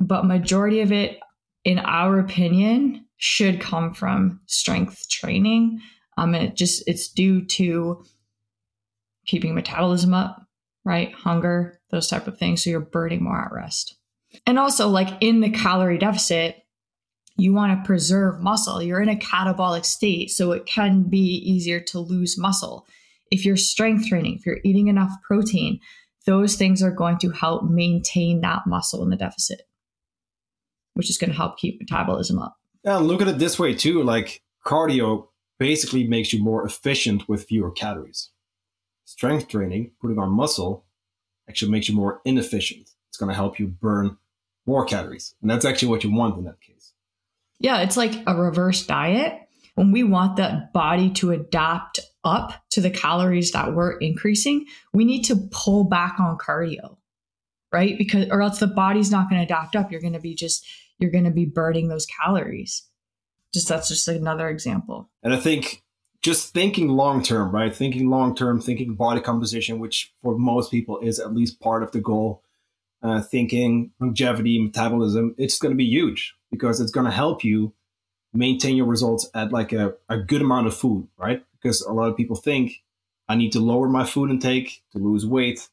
but 0.00 0.26
majority 0.26 0.80
of 0.80 0.92
it, 0.92 1.20
in 1.64 1.78
our 1.78 2.18
opinion, 2.18 3.06
should 3.16 3.60
come 3.60 3.94
from 3.94 4.40
strength 4.46 5.08
training. 5.08 5.80
Um, 6.18 6.34
and 6.34 6.48
it 6.48 6.56
just 6.56 6.82
it's 6.88 7.08
due 7.08 7.44
to 7.46 8.04
keeping 9.24 9.54
metabolism 9.54 10.12
up, 10.12 10.44
right? 10.84 11.14
Hunger, 11.14 11.80
those 11.90 12.08
type 12.08 12.26
of 12.26 12.36
things. 12.36 12.64
So 12.64 12.70
you're 12.70 12.80
burning 12.80 13.22
more 13.22 13.40
at 13.40 13.52
rest. 13.52 13.96
And 14.46 14.58
also, 14.58 14.88
like 14.88 15.10
in 15.20 15.40
the 15.40 15.50
calorie 15.50 15.98
deficit, 15.98 16.56
you 17.36 17.52
want 17.54 17.78
to 17.78 17.86
preserve 17.86 18.40
muscle. 18.40 18.82
You're 18.82 19.00
in 19.00 19.08
a 19.08 19.16
catabolic 19.16 19.84
state, 19.84 20.30
so 20.30 20.52
it 20.52 20.66
can 20.66 21.04
be 21.04 21.18
easier 21.18 21.80
to 21.80 21.98
lose 21.98 22.38
muscle 22.38 22.86
if 23.32 23.46
you're 23.46 23.56
strength 23.56 24.06
training, 24.06 24.36
if 24.36 24.46
you're 24.46 24.60
eating 24.62 24.88
enough 24.88 25.10
protein, 25.24 25.80
those 26.26 26.54
things 26.54 26.82
are 26.82 26.90
going 26.90 27.18
to 27.18 27.30
help 27.30 27.64
maintain 27.64 28.42
that 28.42 28.66
muscle 28.66 29.02
in 29.02 29.08
the 29.08 29.16
deficit, 29.16 29.62
which 30.94 31.08
is 31.08 31.16
going 31.16 31.30
to 31.30 31.36
help 31.36 31.56
keep 31.56 31.80
metabolism 31.80 32.38
up. 32.38 32.58
Yeah, 32.84 32.98
look 32.98 33.22
at 33.22 33.28
it 33.28 33.38
this 33.38 33.58
way 33.58 33.74
too. 33.74 34.02
Like 34.02 34.42
cardio 34.66 35.28
basically 35.58 36.06
makes 36.06 36.32
you 36.32 36.42
more 36.42 36.64
efficient 36.64 37.26
with 37.26 37.44
fewer 37.44 37.70
calories. 37.70 38.30
Strength 39.06 39.48
training, 39.48 39.92
putting 40.00 40.18
on 40.18 40.30
muscle, 40.30 40.84
actually 41.48 41.72
makes 41.72 41.88
you 41.88 41.96
more 41.96 42.20
inefficient. 42.26 42.90
It's 43.08 43.16
going 43.16 43.30
to 43.30 43.34
help 43.34 43.58
you 43.58 43.66
burn 43.66 44.18
more 44.66 44.84
calories. 44.84 45.34
And 45.42 45.50
that's 45.50 45.64
actually 45.64 45.88
what 45.88 46.04
you 46.04 46.12
want 46.12 46.38
in 46.38 46.44
that 46.44 46.60
case. 46.60 46.92
Yeah, 47.58 47.80
it's 47.82 47.96
like 47.96 48.12
a 48.26 48.34
reverse 48.34 48.86
diet. 48.86 49.38
When 49.74 49.92
we 49.92 50.02
want 50.02 50.36
that 50.36 50.72
body 50.72 51.10
to 51.14 51.30
adapt 51.30 52.00
up 52.24 52.52
to 52.70 52.80
the 52.80 52.90
calories 52.90 53.52
that 53.52 53.74
we're 53.74 53.96
increasing, 53.98 54.66
we 54.92 55.04
need 55.04 55.22
to 55.24 55.48
pull 55.50 55.84
back 55.84 56.20
on 56.20 56.36
cardio, 56.38 56.98
right? 57.72 57.96
Because, 57.96 58.26
or 58.30 58.42
else 58.42 58.58
the 58.58 58.66
body's 58.66 59.10
not 59.10 59.30
going 59.30 59.40
to 59.40 59.44
adapt 59.44 59.76
up. 59.76 59.90
You're 59.90 60.00
going 60.00 60.12
to 60.12 60.20
be 60.20 60.34
just, 60.34 60.66
you're 60.98 61.10
going 61.10 61.24
to 61.24 61.30
be 61.30 61.46
burning 61.46 61.88
those 61.88 62.06
calories. 62.06 62.82
Just 63.54 63.68
that's 63.68 63.88
just 63.88 64.08
another 64.08 64.48
example. 64.48 65.10
And 65.22 65.32
I 65.32 65.38
think 65.38 65.82
just 66.22 66.52
thinking 66.52 66.88
long 66.88 67.22
term, 67.22 67.50
right? 67.50 67.74
Thinking 67.74 68.08
long 68.08 68.34
term, 68.34 68.60
thinking 68.60 68.94
body 68.94 69.20
composition, 69.20 69.78
which 69.78 70.12
for 70.22 70.38
most 70.38 70.70
people 70.70 70.98
is 71.00 71.18
at 71.18 71.34
least 71.34 71.60
part 71.60 71.82
of 71.82 71.92
the 71.92 72.00
goal. 72.00 72.42
Uh, 73.02 73.20
thinking 73.20 73.90
longevity, 73.98 74.62
metabolism, 74.62 75.34
it's 75.36 75.58
going 75.58 75.72
to 75.72 75.76
be 75.76 75.84
huge 75.84 76.36
because 76.52 76.80
it's 76.80 76.92
going 76.92 77.04
to 77.04 77.10
help 77.10 77.42
you 77.42 77.72
maintain 78.32 78.76
your 78.76 78.86
results 78.86 79.28
at 79.34 79.50
like 79.50 79.72
a, 79.72 79.94
a 80.08 80.16
good 80.18 80.40
amount 80.40 80.68
of 80.68 80.76
food, 80.76 81.08
right? 81.18 81.44
Because 81.60 81.80
a 81.80 81.92
lot 81.92 82.08
of 82.08 82.16
people 82.16 82.36
think 82.36 82.82
I 83.28 83.34
need 83.34 83.50
to 83.52 83.60
lower 83.60 83.88
my 83.88 84.04
food 84.04 84.30
intake 84.30 84.84
to 84.92 84.98
lose 84.98 85.26
weight, 85.26 85.68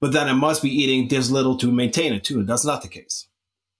but 0.00 0.12
then 0.12 0.28
I 0.28 0.32
must 0.32 0.62
be 0.62 0.70
eating 0.70 1.08
this 1.08 1.30
little 1.30 1.56
to 1.58 1.70
maintain 1.70 2.12
it 2.14 2.24
too. 2.24 2.42
That's 2.44 2.64
not 2.64 2.80
the 2.82 2.88
case, 2.88 3.28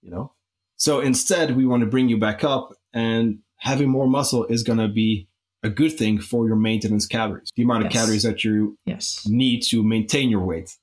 you 0.03 0.11
know? 0.11 0.31
So 0.77 0.99
instead, 0.99 1.55
we 1.55 1.65
want 1.65 1.81
to 1.81 1.87
bring 1.87 2.09
you 2.09 2.17
back 2.19 2.43
up 2.43 2.73
and 2.93 3.39
having 3.57 3.89
more 3.89 4.07
muscle 4.07 4.45
is 4.45 4.63
going 4.63 4.79
to 4.79 4.87
be 4.87 5.27
a 5.63 5.69
good 5.69 5.97
thing 5.97 6.19
for 6.19 6.45
your 6.45 6.55
maintenance 6.55 7.07
calories, 7.07 7.49
the 7.55 7.63
amount 7.63 7.85
of 7.85 7.91
calories 7.91 8.23
that 8.23 8.43
you 8.43 8.77
Yes. 8.85 9.25
need 9.27 9.61
to 9.63 9.81
maintain 9.83 10.29
your 10.29 10.45
weight, 10.45 10.77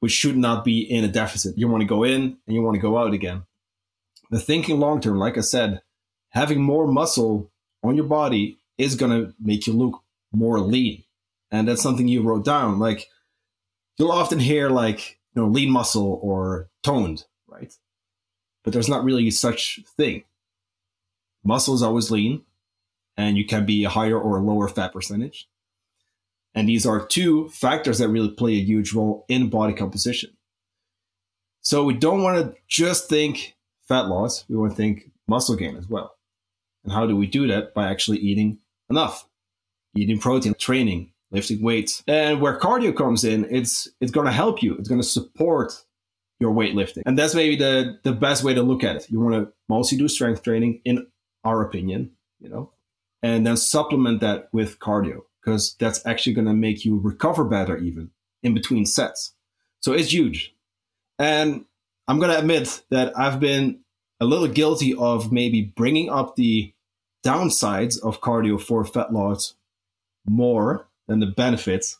which 0.00 0.12
should 0.12 0.36
not 0.36 0.64
be 0.64 0.80
in 0.80 1.04
a 1.04 1.08
deficit. 1.08 1.58
You 1.58 1.68
want 1.68 1.82
to 1.82 1.88
go 1.88 2.04
in 2.04 2.36
and 2.46 2.54
you 2.56 2.62
want 2.62 2.74
to 2.74 2.80
go 2.80 2.98
out 2.98 3.12
again. 3.12 3.42
The 4.30 4.38
thinking 4.38 4.78
long 4.78 5.00
term, 5.00 5.18
like 5.18 5.38
I 5.38 5.42
said, 5.42 5.82
having 6.30 6.62
more 6.62 6.86
muscle 6.86 7.50
on 7.82 7.96
your 7.96 8.06
body 8.06 8.60
is 8.76 8.94
going 8.94 9.12
to 9.12 9.34
make 9.40 9.66
you 9.66 9.72
look 9.72 10.02
more 10.32 10.60
lean. 10.60 11.04
And 11.50 11.66
that's 11.66 11.82
something 11.82 12.08
you 12.08 12.22
wrote 12.22 12.44
down. 12.44 12.78
Like 12.78 13.08
you'll 13.96 14.12
often 14.12 14.38
hear 14.38 14.68
like, 14.68 15.18
you 15.34 15.42
know, 15.42 15.48
lean 15.48 15.70
muscle 15.70 16.20
or 16.22 16.68
toned, 16.82 17.24
right? 17.46 17.72
But 18.64 18.72
there's 18.72 18.88
not 18.88 19.04
really 19.04 19.30
such 19.30 19.80
thing. 19.96 20.24
Muscle 21.44 21.74
is 21.74 21.82
always 21.82 22.10
lean 22.10 22.42
and 23.16 23.36
you 23.36 23.46
can 23.46 23.64
be 23.64 23.84
a 23.84 23.88
higher 23.88 24.18
or 24.18 24.36
a 24.36 24.42
lower 24.42 24.68
fat 24.68 24.92
percentage. 24.92 25.48
And 26.58 26.68
these 26.68 26.86
are 26.86 27.06
two 27.06 27.48
factors 27.50 27.98
that 27.98 28.08
really 28.08 28.32
play 28.32 28.54
a 28.54 28.64
huge 28.64 28.92
role 28.92 29.24
in 29.28 29.48
body 29.48 29.72
composition. 29.72 30.30
So 31.60 31.84
we 31.84 31.94
don't 31.94 32.24
want 32.24 32.38
to 32.38 32.60
just 32.66 33.08
think 33.08 33.54
fat 33.86 34.08
loss, 34.08 34.44
we 34.48 34.56
want 34.56 34.72
to 34.72 34.76
think 34.76 35.12
muscle 35.28 35.54
gain 35.54 35.76
as 35.76 35.88
well. 35.88 36.16
And 36.82 36.92
how 36.92 37.06
do 37.06 37.14
we 37.14 37.28
do 37.28 37.46
that? 37.46 37.74
By 37.74 37.88
actually 37.88 38.18
eating 38.18 38.58
enough, 38.90 39.28
eating 39.94 40.18
protein, 40.18 40.54
training, 40.54 41.12
lifting 41.30 41.62
weights. 41.62 42.02
And 42.08 42.40
where 42.40 42.58
cardio 42.58 42.96
comes 42.96 43.22
in, 43.22 43.46
it's 43.54 43.86
it's 44.00 44.10
going 44.10 44.26
to 44.26 44.32
help 44.32 44.60
you. 44.60 44.74
It's 44.78 44.88
going 44.88 45.00
to 45.00 45.06
support 45.06 45.84
your 46.40 46.52
weightlifting. 46.52 47.02
And 47.06 47.16
that's 47.16 47.36
maybe 47.36 47.54
the 47.54 48.00
the 48.02 48.12
best 48.12 48.42
way 48.42 48.54
to 48.54 48.62
look 48.62 48.82
at 48.82 48.96
it. 48.96 49.06
You 49.08 49.20
want 49.20 49.36
to 49.36 49.52
mostly 49.68 49.96
do 49.96 50.08
strength 50.08 50.42
training 50.42 50.80
in 50.84 51.06
our 51.44 51.62
opinion, 51.62 52.16
you 52.40 52.48
know, 52.48 52.72
and 53.22 53.46
then 53.46 53.56
supplement 53.56 54.18
that 54.22 54.48
with 54.52 54.80
cardio 54.80 55.22
because 55.48 55.74
that's 55.78 56.04
actually 56.06 56.34
going 56.34 56.46
to 56.46 56.52
make 56.52 56.84
you 56.84 56.98
recover 56.98 57.44
better 57.44 57.78
even 57.78 58.10
in 58.42 58.54
between 58.54 58.84
sets. 58.84 59.32
So 59.80 59.92
it's 59.92 60.12
huge. 60.12 60.54
And 61.18 61.64
I'm 62.06 62.18
going 62.18 62.30
to 62.30 62.38
admit 62.38 62.82
that 62.90 63.18
I've 63.18 63.40
been 63.40 63.80
a 64.20 64.26
little 64.26 64.48
guilty 64.48 64.94
of 64.94 65.32
maybe 65.32 65.62
bringing 65.62 66.10
up 66.10 66.36
the 66.36 66.72
downsides 67.24 67.98
of 68.02 68.20
cardio 68.20 68.60
for 68.60 68.84
fat 68.84 69.12
loss 69.12 69.54
more 70.28 70.86
than 71.06 71.20
the 71.20 71.26
benefits 71.26 71.98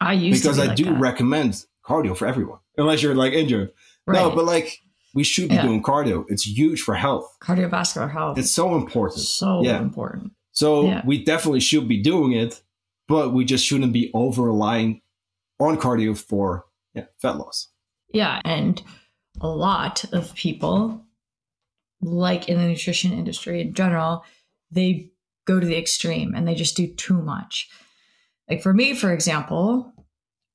I 0.00 0.12
used 0.12 0.42
because 0.42 0.56
to 0.56 0.62
be 0.62 0.66
I 0.66 0.68
like 0.68 0.76
do 0.76 0.84
that. 0.84 1.00
recommend 1.00 1.64
cardio 1.84 2.16
for 2.16 2.26
everyone, 2.26 2.58
unless 2.76 3.02
you're 3.02 3.14
like 3.14 3.32
injured. 3.32 3.72
Right. 4.06 4.20
No, 4.20 4.30
but 4.30 4.44
like 4.44 4.80
we 5.14 5.24
should 5.24 5.48
be 5.48 5.56
Yeah. 5.56 5.62
doing 5.62 5.82
cardio. 5.82 6.24
It's 6.28 6.46
huge 6.46 6.80
for 6.82 6.94
health. 6.94 7.36
cardiovascular 7.42 8.10
health. 8.10 8.38
It's 8.38 8.50
so 8.50 8.76
important. 8.76 9.20
so 9.24 9.62
Yeah. 9.64 9.80
important. 9.80 10.32
So 10.52 10.84
Yeah. 10.84 11.02
we 11.04 11.22
definitely 11.24 11.60
should 11.60 11.88
be 11.88 12.00
doing 12.02 12.32
it, 12.32 12.62
but 13.08 13.32
we 13.32 13.44
just 13.44 13.64
shouldn't 13.64 13.92
be 13.92 14.10
over 14.14 14.42
relying 14.42 15.00
on 15.58 15.76
cardio 15.78 16.16
for 16.16 16.66
yeah, 16.94 17.06
fat 17.20 17.36
loss. 17.36 17.68
Yeah, 18.12 18.40
and 18.44 18.80
a 19.40 19.48
lot 19.48 20.04
of 20.12 20.34
people, 20.34 21.04
like 22.00 22.48
in 22.48 22.58
the 22.58 22.68
nutrition 22.68 23.12
industry 23.12 23.60
in 23.60 23.74
general, 23.74 24.24
they 24.70 25.10
go 25.46 25.58
to 25.58 25.66
the 25.66 25.78
extreme 25.78 26.34
and 26.34 26.46
they 26.46 26.54
just 26.54 26.76
do 26.76 26.86
too 26.94 27.20
much. 27.20 27.68
Like 28.48 28.62
for 28.62 28.72
me, 28.72 28.94
for 28.94 29.12
example, 29.12 29.92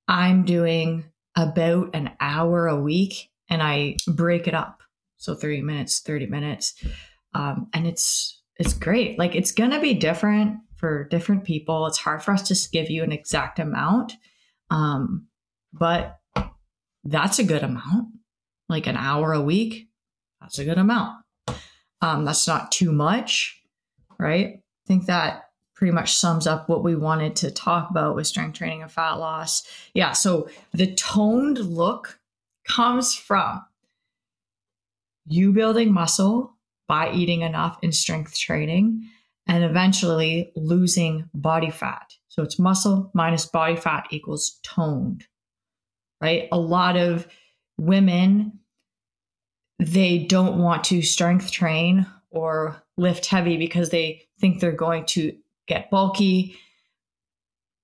I'm 0.07 0.45
doing 0.45 1.05
about 1.35 1.95
an 1.95 2.11
hour 2.19 2.67
a 2.67 2.79
week 2.79 3.29
and 3.49 3.61
I 3.61 3.97
break 4.07 4.47
it 4.47 4.53
up. 4.53 4.81
So 5.17 5.35
30 5.35 5.61
minutes, 5.61 6.01
30 6.01 6.27
minutes. 6.27 6.73
Um, 7.33 7.67
and 7.73 7.87
it's 7.87 8.41
it's 8.57 8.73
great. 8.73 9.17
Like 9.17 9.35
it's 9.35 9.51
gonna 9.51 9.79
be 9.79 9.93
different 9.93 10.57
for 10.83 11.05
different 11.05 11.45
people. 11.45 11.87
It's 11.87 11.99
hard 11.99 12.21
for 12.21 12.33
us 12.33 12.45
to 12.49 12.69
give 12.69 12.89
you 12.89 13.03
an 13.03 13.13
exact 13.13 13.57
amount. 13.57 14.17
Um, 14.69 15.27
but 15.71 16.19
that's 17.05 17.39
a 17.39 17.45
good 17.45 17.63
amount. 17.63 18.09
Like 18.67 18.85
an 18.85 18.97
hour 18.97 19.31
a 19.31 19.39
week, 19.39 19.87
that's 20.41 20.59
a 20.59 20.65
good 20.65 20.77
amount. 20.77 21.23
Um, 22.01 22.25
that's 22.25 22.45
not 22.49 22.69
too 22.73 22.91
much, 22.91 23.61
right? 24.19 24.57
I 24.57 24.85
think 24.85 25.05
that 25.05 25.51
pretty 25.73 25.93
much 25.93 26.17
sums 26.17 26.47
up 26.47 26.67
what 26.67 26.83
we 26.83 26.97
wanted 26.97 27.37
to 27.37 27.51
talk 27.51 27.89
about 27.89 28.17
with 28.17 28.27
strength 28.27 28.57
training 28.57 28.81
and 28.81 28.91
fat 28.91 29.13
loss. 29.13 29.65
Yeah, 29.93 30.11
so 30.11 30.49
the 30.73 30.93
toned 30.95 31.59
look 31.59 32.19
comes 32.67 33.15
from 33.15 33.63
you 35.27 35.53
building 35.53 35.93
muscle 35.93 36.57
by 36.89 37.13
eating 37.13 37.39
enough 37.39 37.79
in 37.81 37.93
strength 37.93 38.37
training 38.37 39.07
and 39.47 39.63
eventually 39.63 40.51
losing 40.55 41.29
body 41.33 41.69
fat. 41.69 42.13
So 42.29 42.43
it's 42.43 42.59
muscle 42.59 43.11
minus 43.13 43.45
body 43.45 43.75
fat 43.75 44.07
equals 44.11 44.59
toned 44.63 45.25
right? 46.23 46.47
A 46.53 46.57
lot 46.57 46.95
of 46.95 47.27
women, 47.77 48.59
they 49.77 50.19
don't 50.19 50.57
want 50.57 50.85
to 50.85 51.01
strength 51.01 51.51
train 51.51 52.07
or 52.29 52.81
lift 52.97 53.25
heavy 53.25 53.57
because 53.57 53.89
they 53.89 54.23
think 54.39 54.59
they're 54.59 54.71
going 54.71 55.05
to 55.07 55.35
get 55.67 55.91
bulky. 55.91 56.55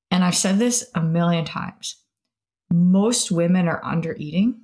And 0.09 0.23
I've 0.23 0.37
said 0.37 0.57
this 0.57 0.89
a 0.95 1.01
million 1.01 1.43
times. 1.43 2.01
Most 2.71 3.29
women 3.29 3.67
are 3.67 3.83
under 3.83 4.15
eating. 4.17 4.61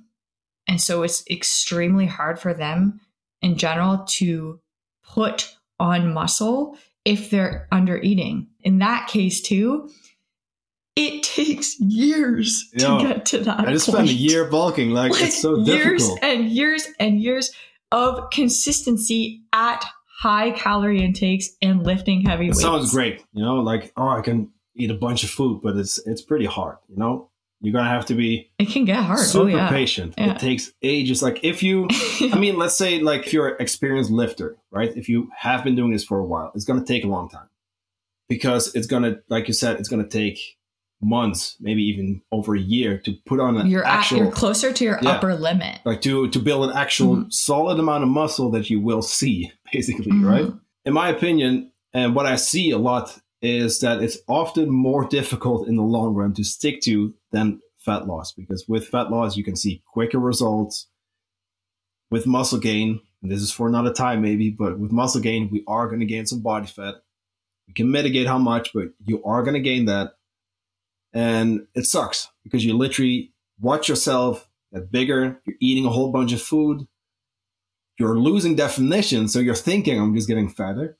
And 0.66 0.80
so 0.80 1.02
it's 1.02 1.22
extremely 1.30 2.06
hard 2.06 2.40
for 2.40 2.54
them 2.54 3.00
in 3.42 3.58
general 3.58 4.04
to 4.08 4.58
put 5.04 5.54
on 5.80 6.12
muscle 6.14 6.76
if 7.04 7.30
they're 7.30 7.68
under 7.70 7.98
eating. 7.98 8.48
In 8.60 8.78
that 8.78 9.08
case, 9.08 9.40
too, 9.40 9.88
it 10.96 11.22
takes 11.36 11.78
years 11.80 12.68
Yeah. 12.74 12.98
to 12.98 13.04
get 13.06 13.26
to 13.26 13.38
that. 13.40 13.60
I 13.68 13.72
just 13.72 13.86
spent 13.86 14.08
a 14.08 14.12
year 14.12 14.44
bulking. 14.46 14.90
Like, 14.90 15.12
Like, 15.12 15.22
it's 15.22 15.38
so 15.40 15.56
difficult. 15.64 15.76
years 15.86 16.02
difficult. 16.08 16.24
and 16.24 16.48
years 16.50 16.86
and 16.98 17.20
years 17.20 17.50
of 17.92 18.30
consistency 18.30 19.42
at 19.52 19.84
high 20.20 20.50
calorie 20.50 21.04
intakes 21.04 21.48
and 21.62 21.84
lifting 21.84 22.22
heavy 22.22 22.46
It 22.46 22.48
weights. 22.48 22.62
sounds 22.62 22.90
great, 22.92 23.22
you 23.32 23.44
know, 23.44 23.56
like 23.56 23.92
oh 23.96 24.08
I 24.08 24.22
can 24.22 24.50
eat 24.74 24.90
a 24.90 24.94
bunch 24.94 25.22
of 25.24 25.30
food, 25.30 25.60
but 25.62 25.76
it's 25.76 25.98
it's 26.06 26.22
pretty 26.22 26.46
hard, 26.46 26.78
you 26.88 26.96
know? 26.96 27.30
You're 27.60 27.72
gonna 27.72 27.88
have 27.88 28.06
to 28.06 28.14
be 28.14 28.50
It 28.58 28.66
can 28.68 28.84
get 28.84 29.02
hard. 29.02 29.18
super 29.20 29.44
oh 29.44 29.48
yeah. 29.48 29.68
patient. 29.68 30.14
Yeah. 30.18 30.34
It 30.34 30.38
takes 30.40 30.72
ages. 30.82 31.22
Like 31.22 31.40
if 31.42 31.62
you 31.62 31.88
I 32.32 32.38
mean, 32.38 32.58
let's 32.58 32.76
say 32.76 33.00
like 33.00 33.26
if 33.26 33.32
you're 33.32 33.48
an 33.48 33.56
experienced 33.60 34.10
lifter, 34.10 34.56
right? 34.70 34.94
If 34.96 35.08
you 35.08 35.30
have 35.36 35.64
been 35.64 35.74
doing 35.74 35.90
this 35.92 36.04
for 36.04 36.18
a 36.18 36.24
while, 36.24 36.52
it's 36.54 36.64
going 36.64 36.78
to 36.78 36.86
take 36.86 37.04
a 37.04 37.08
long 37.08 37.28
time 37.28 37.48
because 38.28 38.74
it's 38.74 38.86
going 38.86 39.04
to, 39.04 39.20
like 39.28 39.48
you 39.48 39.54
said, 39.54 39.78
it's 39.78 39.88
going 39.88 40.02
to 40.02 40.08
take 40.08 40.38
months, 41.00 41.56
maybe 41.60 41.82
even 41.82 42.22
over 42.32 42.54
a 42.54 42.60
year 42.60 42.98
to 42.98 43.14
put 43.26 43.38
on 43.40 43.56
an 43.58 43.66
you're 43.66 43.84
at, 43.86 43.98
actual, 44.00 44.18
you're 44.18 44.30
closer 44.32 44.72
to 44.72 44.84
your 44.84 44.98
Yeah. 45.02 45.10
upper 45.10 45.34
limit. 45.34 45.80
like 45.84 46.00
to 46.02 46.28
to 46.30 46.38
build 46.38 46.70
an 46.70 46.76
actual 46.76 47.16
Mhm. 47.16 47.32
solid 47.32 47.78
amount 47.78 48.02
of 48.02 48.08
muscle 48.10 48.50
that 48.52 48.70
you 48.70 48.80
will 48.80 49.02
see, 49.02 49.50
basically, 49.72 50.10
Mhm. 50.12 50.26
right? 50.28 50.52
In 50.84 50.92
my 50.94 51.08
opinion, 51.10 51.70
and 51.92 52.14
what 52.14 52.26
I 52.26 52.36
see 52.36 52.70
a 52.70 52.78
lot 52.78 53.18
is 53.42 53.80
that 53.80 54.02
it's 54.02 54.18
often 54.28 54.70
more 54.70 55.06
difficult 55.06 55.68
in 55.68 55.76
the 55.76 55.82
long 55.82 56.14
run 56.14 56.32
to 56.34 56.44
stick 56.44 56.80
to 56.82 57.14
than 57.32 57.60
fat 57.78 58.06
loss 58.06 58.32
because 58.32 58.64
with 58.68 58.88
fat 58.88 59.10
loss 59.10 59.36
you 59.36 59.44
can 59.44 59.56
see 59.56 59.82
quicker 59.92 60.18
results. 60.18 60.88
With 62.10 62.26
muscle 62.26 62.60
gain, 62.60 63.00
this 63.20 63.42
is 63.42 63.50
for 63.50 63.66
another 63.66 63.92
time 63.92 64.22
maybe, 64.22 64.50
but 64.50 64.78
with 64.78 64.92
muscle 64.92 65.20
gain 65.20 65.50
we 65.50 65.64
are 65.66 65.88
going 65.88 66.00
to 66.00 66.06
gain 66.06 66.26
some 66.26 66.40
body 66.40 66.66
fat. 66.66 66.94
We 67.66 67.74
can 67.74 67.90
mitigate 67.90 68.28
how 68.28 68.38
much, 68.38 68.70
but 68.72 68.90
you 69.04 69.22
are 69.24 69.42
going 69.42 69.54
to 69.54 69.60
gain 69.60 69.86
that, 69.86 70.12
and 71.12 71.66
it 71.74 71.84
sucks 71.84 72.28
because 72.44 72.64
you 72.64 72.76
literally 72.76 73.32
watch 73.60 73.88
yourself 73.88 74.48
get 74.72 74.90
bigger. 74.92 75.40
You're 75.44 75.56
eating 75.60 75.86
a 75.86 75.90
whole 75.90 76.12
bunch 76.12 76.32
of 76.32 76.42
food. 76.42 76.86
You're 77.98 78.18
losing 78.18 78.54
definition. 78.54 79.28
So 79.28 79.38
you're 79.38 79.54
thinking, 79.54 80.00
I'm 80.00 80.14
just 80.14 80.28
getting 80.28 80.48
fatter. 80.48 80.98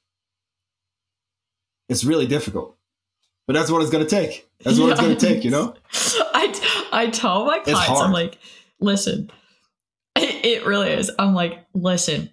It's 1.88 2.04
really 2.04 2.26
difficult. 2.26 2.76
But 3.46 3.52
that's 3.54 3.70
what 3.70 3.80
it's 3.82 3.90
going 3.90 4.04
to 4.04 4.10
take. 4.10 4.48
That's 4.64 4.78
what 4.78 4.86
yeah, 4.88 4.92
it's 4.92 5.00
going 5.00 5.16
to 5.16 5.26
take, 5.26 5.44
you 5.44 5.50
know? 5.50 5.74
I, 6.34 6.88
I 6.92 7.10
tell 7.10 7.44
my 7.44 7.60
clients, 7.60 8.00
I'm 8.00 8.12
like, 8.12 8.38
listen, 8.80 9.30
it, 10.16 10.44
it 10.44 10.66
really 10.66 10.90
is. 10.90 11.10
I'm 11.18 11.34
like, 11.34 11.64
listen, 11.74 12.30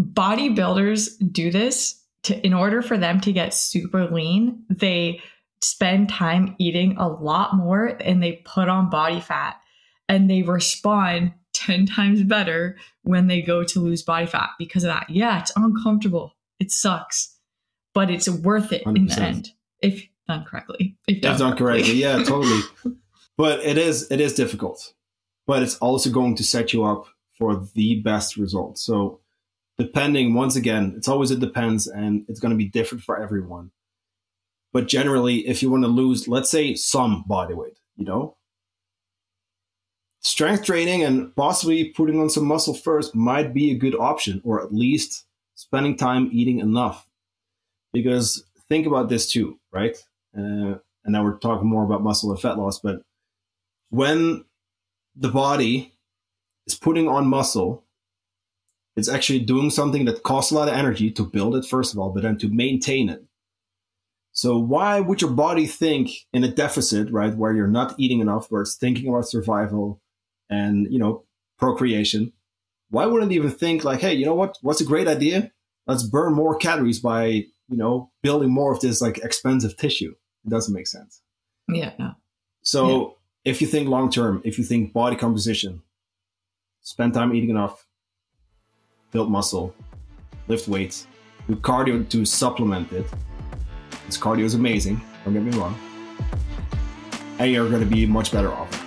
bodybuilders 0.00 1.10
do 1.32 1.50
this 1.50 2.02
to, 2.24 2.46
in 2.46 2.52
order 2.52 2.82
for 2.82 2.98
them 2.98 3.20
to 3.20 3.32
get 3.32 3.54
super 3.54 4.06
lean, 4.06 4.64
they 4.68 5.20
spend 5.62 6.08
time 6.08 6.54
eating 6.58 6.96
a 6.96 7.08
lot 7.08 7.54
more 7.54 7.86
and 8.00 8.22
they 8.22 8.42
put 8.44 8.68
on 8.68 8.90
body 8.90 9.20
fat 9.20 9.56
and 10.08 10.30
they 10.30 10.42
respond 10.42 11.32
10 11.54 11.86
times 11.86 12.22
better 12.22 12.76
when 13.02 13.26
they 13.26 13.42
go 13.42 13.64
to 13.64 13.80
lose 13.80 14.02
body 14.02 14.26
fat 14.26 14.50
because 14.58 14.84
of 14.84 14.88
that. 14.88 15.10
Yeah, 15.10 15.40
it's 15.40 15.52
uncomfortable. 15.56 16.36
It 16.60 16.70
sucks, 16.70 17.36
but 17.94 18.10
it's 18.10 18.28
worth 18.28 18.72
it 18.72 18.84
100%. 18.84 18.96
in 18.96 19.06
the 19.06 19.20
end 19.20 19.50
if 19.80 20.06
done 20.26 20.44
correctly. 20.44 20.96
If 21.06 21.22
done, 21.22 21.32
if 21.32 21.38
done 21.38 21.56
correctly. 21.56 21.82
correctly. 21.82 22.00
Yeah, 22.00 22.22
totally. 22.24 22.60
but 23.36 23.60
it 23.60 23.78
is 23.78 24.10
it 24.10 24.20
is 24.20 24.34
difficult. 24.34 24.94
But 25.46 25.62
it's 25.62 25.78
also 25.78 26.10
going 26.10 26.36
to 26.36 26.44
set 26.44 26.72
you 26.72 26.84
up 26.84 27.06
for 27.38 27.64
the 27.74 28.00
best 28.02 28.36
results. 28.36 28.82
So 28.82 29.20
depending 29.78 30.34
once 30.34 30.56
again, 30.56 30.94
it's 30.96 31.08
always 31.08 31.30
it 31.30 31.40
depends 31.40 31.86
and 31.86 32.24
it's 32.28 32.40
going 32.40 32.50
to 32.50 32.56
be 32.56 32.68
different 32.68 33.04
for 33.04 33.20
everyone. 33.20 33.70
But 34.72 34.88
generally, 34.88 35.46
if 35.48 35.62
you 35.62 35.70
want 35.70 35.84
to 35.84 35.88
lose, 35.88 36.28
let's 36.28 36.50
say 36.50 36.74
some 36.74 37.24
body 37.26 37.54
weight, 37.54 37.78
you 37.96 38.04
know, 38.04 38.36
strength 40.20 40.64
training 40.64 41.02
and 41.04 41.34
possibly 41.34 41.90
putting 41.90 42.20
on 42.20 42.28
some 42.28 42.44
muscle 42.44 42.74
first 42.74 43.14
might 43.14 43.54
be 43.54 43.70
a 43.70 43.78
good 43.78 43.94
option, 43.94 44.42
or 44.44 44.62
at 44.62 44.74
least 44.74 45.24
spending 45.54 45.96
time 45.96 46.28
eating 46.32 46.58
enough. 46.58 47.07
Because 47.92 48.44
think 48.68 48.86
about 48.86 49.08
this 49.08 49.30
too, 49.30 49.58
right? 49.72 49.96
Uh, 50.36 50.78
and 51.04 51.12
now 51.12 51.24
we're 51.24 51.38
talking 51.38 51.68
more 51.68 51.84
about 51.84 52.02
muscle 52.02 52.30
and 52.30 52.40
fat 52.40 52.58
loss, 52.58 52.78
but 52.78 53.02
when 53.90 54.44
the 55.16 55.30
body 55.30 55.94
is 56.66 56.74
putting 56.74 57.08
on 57.08 57.26
muscle, 57.26 57.84
it's 58.96 59.08
actually 59.08 59.38
doing 59.38 59.70
something 59.70 60.04
that 60.04 60.22
costs 60.22 60.50
a 60.50 60.54
lot 60.54 60.68
of 60.68 60.74
energy 60.74 61.10
to 61.12 61.24
build 61.24 61.56
it, 61.56 61.64
first 61.64 61.92
of 61.92 61.98
all, 61.98 62.10
but 62.10 62.22
then 62.22 62.36
to 62.38 62.48
maintain 62.48 63.08
it. 63.08 63.24
So 64.32 64.58
why 64.58 65.00
would 65.00 65.20
your 65.20 65.30
body 65.30 65.66
think 65.66 66.10
in 66.32 66.44
a 66.44 66.48
deficit, 66.48 67.10
right, 67.10 67.34
where 67.34 67.52
you're 67.52 67.66
not 67.66 67.94
eating 67.98 68.20
enough, 68.20 68.50
where 68.50 68.62
it's 68.62 68.76
thinking 68.76 69.08
about 69.08 69.28
survival 69.28 70.00
and, 70.50 70.86
you 70.92 70.98
know, 70.98 71.24
procreation? 71.58 72.32
Why 72.90 73.06
wouldn't 73.06 73.32
it 73.32 73.34
even 73.34 73.50
think 73.50 73.84
like, 73.84 74.00
hey, 74.00 74.14
you 74.14 74.26
know 74.26 74.34
what? 74.34 74.58
What's 74.62 74.80
a 74.80 74.84
great 74.84 75.08
idea? 75.08 75.52
Let's 75.86 76.02
burn 76.02 76.34
more 76.34 76.56
calories 76.56 77.00
by, 77.00 77.46
you 77.68 77.76
know, 77.76 78.10
building 78.22 78.50
more 78.50 78.72
of 78.72 78.80
this 78.80 79.00
like 79.00 79.18
expensive 79.18 79.76
tissue. 79.76 80.14
It 80.44 80.50
doesn't 80.50 80.74
make 80.74 80.86
sense. 80.86 81.22
Yeah, 81.68 81.92
no. 81.98 82.12
So 82.62 82.88
yeah. 83.44 83.52
if 83.52 83.60
you 83.60 83.66
think 83.66 83.88
long 83.88 84.10
term, 84.10 84.40
if 84.44 84.58
you 84.58 84.64
think 84.64 84.92
body 84.92 85.16
composition, 85.16 85.82
spend 86.80 87.14
time 87.14 87.34
eating 87.34 87.50
enough, 87.50 87.86
build 89.10 89.30
muscle, 89.30 89.74
lift 90.48 90.68
weights, 90.68 91.06
do 91.46 91.56
cardio 91.56 92.08
to 92.08 92.24
supplement 92.24 92.90
it, 92.92 93.06
This 94.06 94.18
cardio 94.18 94.44
is 94.44 94.54
amazing, 94.54 95.00
don't 95.24 95.34
get 95.34 95.42
me 95.42 95.56
wrong. 95.58 95.78
And 97.38 97.52
you're 97.52 97.68
going 97.68 97.82
to 97.82 97.88
be 97.88 98.06
much 98.06 98.32
better 98.32 98.52
off. 98.52 98.84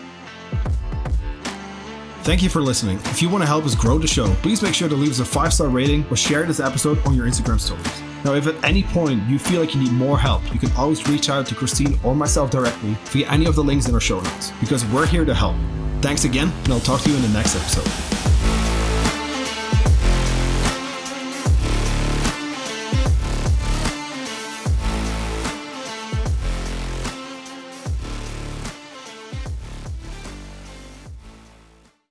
Thank 2.24 2.44
you 2.44 2.50
for 2.50 2.62
listening. 2.62 2.98
If 3.06 3.22
you 3.22 3.30
want 3.30 3.42
to 3.42 3.48
help 3.48 3.66
us 3.66 3.74
grow 3.74 3.98
the 3.98 4.08
show, 4.08 4.28
please 4.36 4.62
make 4.62 4.76
sure 4.76 4.90
to 4.90 4.96
leave 4.96 5.12
us 5.12 5.20
a 5.20 5.26
five 5.26 5.54
star 5.54 5.70
rating 5.70 6.06
or 6.12 6.16
share 6.16 6.44
this 6.44 6.60
episode 6.60 7.00
on 7.08 7.16
your 7.16 7.26
Instagram 7.26 7.60
stories. 7.60 8.11
Now, 8.24 8.34
if 8.36 8.48
at 8.48 8.64
any 8.64 8.84
point 8.84 9.22
you 9.28 9.40
feel 9.40 9.62
like 9.62 9.74
you 9.74 9.82
need 9.82 9.92
more 9.92 10.18
help, 10.18 10.42
you 10.54 10.60
can 10.60 10.72
always 10.74 11.08
reach 11.08 11.30
out 11.30 11.46
to 11.48 11.56
Christine 11.56 12.00
or 12.04 12.16
myself 12.16 12.52
directly 12.52 12.96
via 13.06 13.30
any 13.30 13.46
of 13.46 13.56
the 13.56 13.64
links 13.64 13.88
in 13.88 13.94
our 13.94 14.00
show 14.00 14.22
notes 14.22 14.52
because 14.60 14.86
we're 14.86 15.08
here 15.08 15.26
to 15.26 15.34
help. 15.34 15.56
Thanks 16.02 16.26
again, 16.26 16.52
and 16.64 16.74
I'll 16.74 16.80
talk 16.80 17.02
to 17.02 17.10
you 17.10 17.16
in 17.16 17.22
the 17.22 17.30
next 17.30 17.56
episode. 17.56 18.31